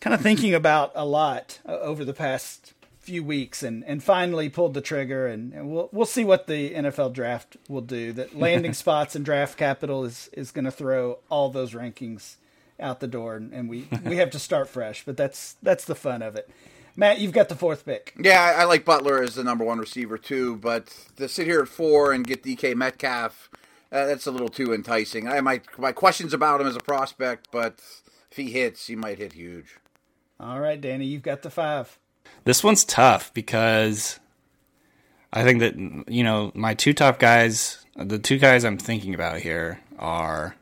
[0.00, 2.74] kind of thinking about a lot uh, over the past
[3.08, 6.74] few weeks and, and finally pulled the trigger and, and we'll we'll see what the
[6.74, 8.12] NFL draft will do.
[8.12, 12.36] That landing spots and draft capital is, is going to throw all those rankings
[12.78, 15.94] out the door and, and we, we have to start fresh, but that's that's the
[15.94, 16.50] fun of it.
[16.96, 18.12] Matt, you've got the fourth pick.
[18.18, 21.62] Yeah, I, I like Butler as the number one receiver too, but to sit here
[21.62, 23.48] at four and get DK Metcalf,
[23.90, 25.26] uh, that's a little too enticing.
[25.26, 27.80] I have my my questions about him as a prospect, but
[28.30, 29.78] if he hits, he might hit huge.
[30.38, 31.98] All right, Danny, you've got the five.
[32.44, 34.18] This one's tough because
[35.32, 35.76] I think that
[36.08, 40.56] you know my two top guys, the two guys I'm thinking about here are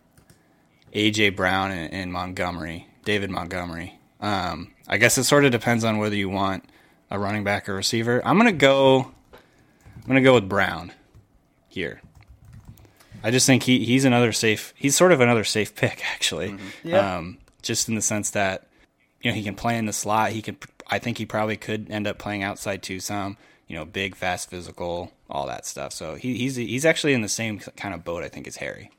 [0.92, 3.98] AJ Brown and, and Montgomery, David Montgomery.
[4.20, 6.64] Um, I guess it sort of depends on whether you want
[7.10, 8.20] a running back or receiver.
[8.24, 9.12] I'm gonna go.
[9.32, 10.92] I'm gonna go with Brown
[11.68, 12.00] here.
[13.22, 14.72] I just think he, he's another safe.
[14.76, 16.56] He's sort of another safe pick, actually.
[16.82, 17.16] Yeah.
[17.16, 18.66] Um, just in the sense that
[19.20, 20.32] you know he can play in the slot.
[20.32, 20.56] He could.
[20.90, 23.00] I think he probably could end up playing outside too.
[23.00, 23.36] Some
[23.68, 25.92] you know, big, fast, physical, all that stuff.
[25.92, 28.22] So he, he's he's actually in the same kind of boat.
[28.22, 28.90] I think as Harry.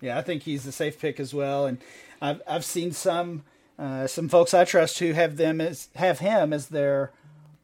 [0.00, 1.66] Yeah, I think he's a safe pick as well.
[1.66, 1.78] And
[2.20, 3.42] I've I've seen some
[3.78, 7.10] uh, some folks I trust who have them as have him as their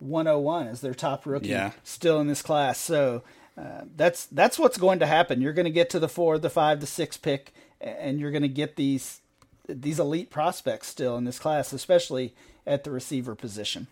[0.00, 1.72] 101 as their top rookie Yeah.
[1.84, 2.78] still in this class.
[2.78, 3.22] So
[3.56, 5.40] uh, that's that's what's going to happen.
[5.40, 8.42] You're going to get to the four, the five, the six pick, and you're going
[8.42, 9.20] to get these
[9.68, 12.34] these elite prospects still in this class, especially
[12.66, 13.86] at the receiver position.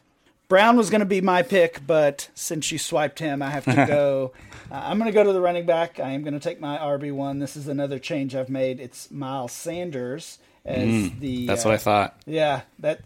[0.48, 3.84] Brown was going to be my pick, but since you swiped him, I have to
[3.86, 4.32] go.
[4.70, 6.00] uh, I'm going to go to the running back.
[6.00, 7.38] I am going to take my RB one.
[7.38, 8.80] This is another change I've made.
[8.80, 11.44] It's Miles Sanders as the.
[11.44, 12.16] Mm, That's uh, what I thought.
[12.24, 13.00] yeah, that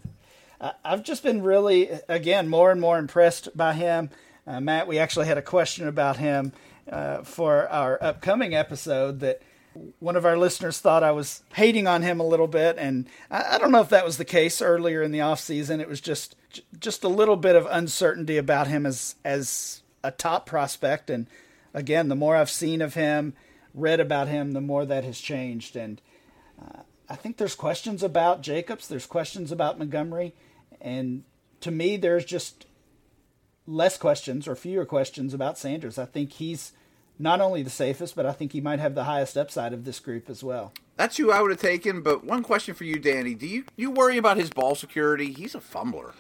[0.61, 4.11] I- I've just been really, again, more and more impressed by him.
[4.47, 6.53] Uh, Matt, we actually had a question about him
[6.91, 9.43] uh, for our upcoming episode that
[10.01, 13.55] one of our listeners thought I was hating on him a little bit, and I,
[13.57, 15.81] I don't know if that was the case earlier in the off season.
[15.81, 20.11] It was just j- just a little bit of uncertainty about him as as a
[20.11, 21.27] top prospect, and
[21.73, 23.35] again, the more I've seen of him,
[23.75, 26.01] read about him, the more that has changed, and
[26.61, 28.89] uh, I think there's questions about Jacobs.
[28.89, 30.35] There's questions about Montgomery,
[30.81, 31.25] and
[31.61, 32.67] to me, there's just
[33.67, 35.99] less questions or fewer questions about Sanders.
[35.99, 36.73] I think he's
[37.23, 40.01] not only the safest, but I think he might have the highest upside of this
[40.01, 40.73] group as well.
[40.97, 42.03] That's who I would have taken.
[42.03, 45.33] But one question for you, Danny: Do you you worry about his ball security?
[45.33, 46.13] He's a fumbler.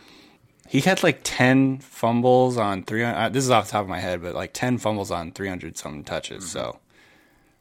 [0.68, 3.02] He had like ten fumbles on three.
[3.02, 5.48] Uh, this is off the top of my head, but like ten fumbles on three
[5.48, 6.48] hundred some touches.
[6.48, 6.78] So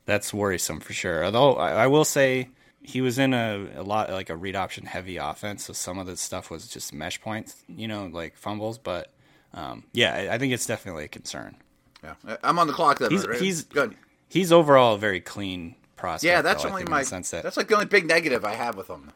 [0.05, 1.25] that's worrisome for sure.
[1.25, 2.49] Although I, I will say
[2.83, 6.05] he was in a, a lot like a read option heavy offense, so some of
[6.05, 8.77] the stuff was just mesh points, you know, like fumbles.
[8.77, 9.11] But
[9.53, 11.57] um, yeah, I, I think it's definitely a concern.
[12.03, 12.99] Yeah, I'm on the clock.
[12.99, 13.39] Then He's- right?
[13.39, 13.95] he's- good.
[14.27, 16.23] He's overall a very clean prospect.
[16.31, 17.03] Yeah, that's though, only my.
[17.03, 19.11] sense that That's like the only big negative I have with him.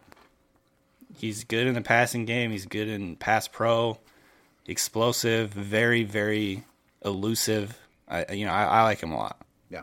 [1.17, 2.51] He's good in the passing game.
[2.51, 3.97] He's good in pass pro,
[4.67, 6.65] explosive, very very
[7.03, 7.79] elusive.
[8.09, 9.39] I you know I, I like him a lot.
[9.69, 9.79] Yeah,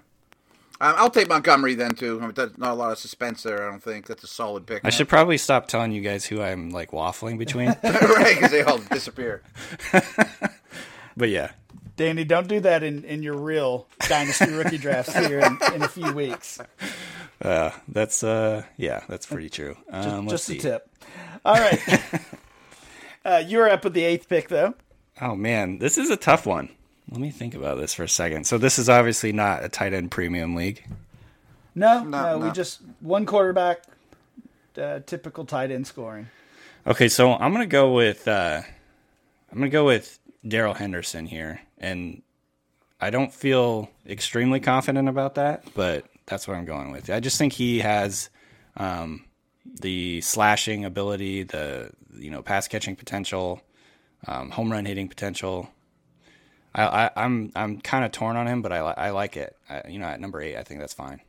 [0.83, 2.21] um, I'll take Montgomery then too.
[2.21, 3.67] I mean, not a lot of suspense there.
[3.67, 4.85] I don't think that's a solid pick.
[4.85, 7.69] I should probably stop telling you guys who I'm like waffling between.
[7.83, 9.43] right because they all disappear.
[11.17, 11.53] but yeah,
[12.03, 15.89] Danny, don't do that in, in your real dynasty rookie drafts here in, in a
[15.89, 16.59] few weeks.
[17.41, 19.77] uh, that's uh yeah that's pretty true.
[19.89, 20.91] Um, let's Just a tip.
[21.45, 21.81] All right.
[23.25, 24.75] uh, you're up with the eighth pick, though.
[25.21, 26.71] Oh man, this is a tough one.
[27.09, 28.49] Let me think about this for a second.
[28.49, 30.85] So this is obviously not a tight end premium league.
[31.77, 33.85] No, No, no, we just one quarterback,
[34.77, 36.31] uh, typical tight end scoring.
[36.85, 38.63] Okay, so I'm gonna go with uh,
[39.53, 42.23] I'm gonna go with Darrell Henderson here, and
[43.01, 47.11] I don't feel extremely confident about that, but that's what I'm going with.
[47.11, 48.31] I just think he has
[48.77, 49.25] um,
[49.81, 53.61] the slashing ability, the you know pass catching potential,
[54.27, 55.69] um, home run hitting potential.
[56.75, 59.57] I, I, I'm I'm kind of torn on him, but I I like it.
[59.69, 61.21] I, you know, at number eight, I think that's fine.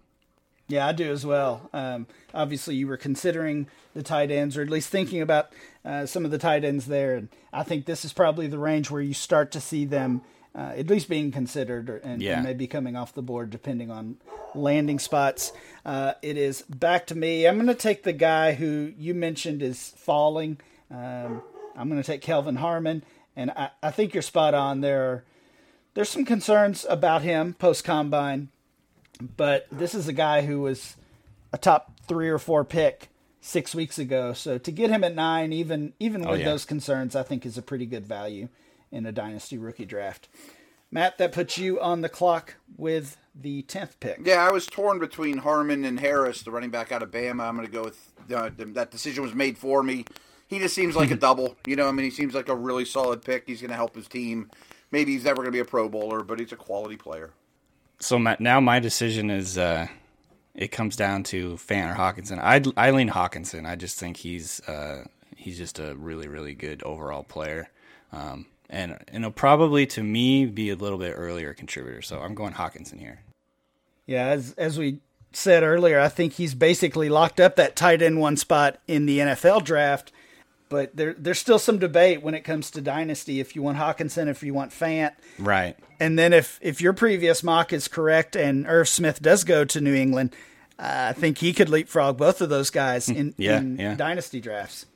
[0.68, 1.70] Yeah, I do as well.
[1.74, 5.51] Um, obviously, you were considering the tight ends, or at least thinking about
[5.84, 8.89] uh, some of the tight ends there, and I think this is probably the range
[8.89, 10.22] where you start to see them
[10.56, 12.36] uh, at least being considered, or, and, Yeah.
[12.36, 14.18] and maybe coming off the board depending on
[14.56, 15.51] landing spots.
[15.86, 17.45] Uh, it is back to me.
[17.47, 20.60] I'm going to take the guy who you mentioned is falling.
[20.91, 21.41] Um,
[21.76, 23.04] I'm going to take Kelvin Harmon,
[23.36, 24.82] and I, I think you're spot on.
[24.82, 25.24] There, are,
[25.95, 28.49] there's some concerns about him post combine
[29.38, 30.95] but this is a guy who was
[31.54, 33.10] a top three or four pick
[33.41, 34.34] six weeks ago.
[34.34, 36.45] So to get him at nine, even even Oh, with yeah.
[36.47, 38.49] those concerns, I think is a pretty good value
[38.94, 40.30] in a dynasty rookie draft.
[40.91, 44.20] Matt, that puts you on the clock with the tenth pick.
[44.24, 47.41] Yeah, I was torn between Harmon and Harris, the running back out of Bama.
[47.41, 50.06] I'm going to go with uh, that decision was made for me.
[50.48, 51.58] He just seems like a double.
[51.66, 53.48] You know, I mean, he seems like a really solid pick.
[53.48, 54.52] He's going to help his team.
[54.91, 57.32] Maybe he's never going to be a Pro Bowler, but he's a quality player.
[58.00, 59.88] So my, now my decision is uh,
[60.54, 62.38] it comes down to Fant or Hockenson.
[62.39, 63.66] I I lean Hockenson.
[63.66, 67.70] I just think he's uh, he's just a really really good overall player,
[68.12, 72.01] um, and and he'll probably to me be a little bit earlier contributor.
[72.01, 73.19] So I'm going Hockenson here.
[74.05, 74.99] Yeah, as as we
[75.32, 79.19] said earlier, I think he's basically locked up that tight end one spot in the
[79.19, 80.11] NFL draft.
[80.69, 84.28] But there there's still some debate when it comes to dynasty if you want Hockenson,
[84.28, 85.11] if you want Fant.
[85.38, 85.78] Right.
[85.99, 89.80] And then if if your previous mock is correct and Irv Smith does go to
[89.80, 90.36] New England,
[90.80, 93.93] uh, I think he could leapfrog both of those guys in, Yeah, in yeah.
[93.95, 94.88] dynasty drafts.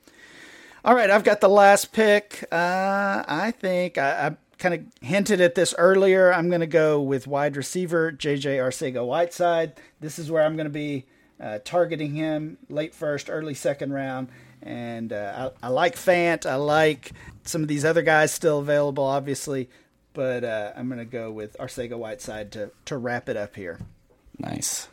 [0.86, 2.46] All right, I've got the last pick.
[2.52, 6.34] Uh, I think I, I kind of hinted at this earlier.
[6.34, 9.74] I'm going to go with wide receiver JJ Arcega Whiteside.
[10.00, 11.06] This is where I'm going to be
[11.40, 14.30] uh, targeting him late first, early second round.
[14.62, 16.46] And uh, I, I like Fant.
[16.46, 17.12] I like
[17.44, 19.70] some of these other guys still available, obviously,
[20.14, 23.80] but uh, I'm going to go with Arcega Whiteside to to wrap it up here.
[24.40, 24.90] Nice.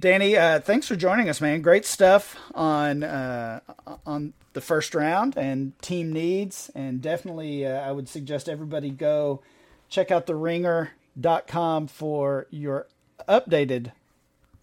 [0.00, 1.60] Danny, uh, thanks for joining us, man.
[1.60, 3.60] Great stuff on uh,
[4.06, 9.42] on the first round and team needs, and definitely uh, I would suggest everybody go
[9.90, 12.86] check out the ringer.com for your
[13.28, 13.92] updated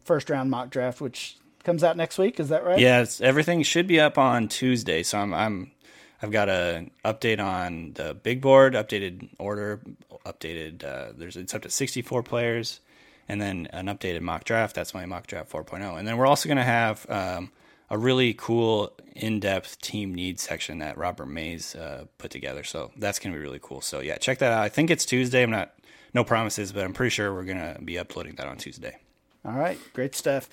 [0.03, 2.39] first round mock draft, which comes out next week.
[2.39, 2.79] Is that right?
[3.01, 5.03] It's, everything should be up on Tuesday.
[5.03, 5.71] So I'm I'm
[6.19, 9.81] I've got a update on the big board, updated order,
[10.25, 10.83] updated.
[10.83, 12.79] Uh, there's it's up to 64 players,
[13.27, 14.75] and then an updated mock draft.
[14.75, 15.97] That's my mock draft 4.0.
[15.97, 17.51] And then we're also going to have um,
[17.89, 22.63] a really cool in-depth team needs section that Robert Mays uh, put together.
[22.63, 23.81] So that's going to be really cool.
[23.81, 24.63] So yeah, check that out.
[24.63, 25.43] I think it's Tuesday.
[25.43, 25.73] I'm not
[26.13, 28.97] no promises, but I'm pretty sure we're going to be uploading that on Tuesday.
[29.45, 30.49] All right, great stuff.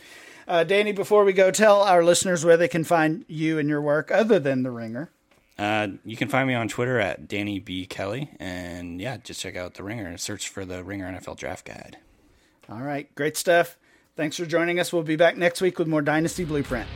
[0.47, 3.81] Uh, Danny, before we go, tell our listeners where they can find you and your
[3.81, 5.11] work other than the Ringer.
[5.59, 9.57] Uh, you can find me on Twitter at Danny B Kelly, and yeah, just check
[9.57, 11.97] out the Ringer and search for the Ringer NFL Draft Guide.
[12.69, 13.77] All right, great stuff.
[14.17, 14.93] Thanks for joining us.
[14.93, 16.89] We'll be back next week with more Dynasty Blueprint.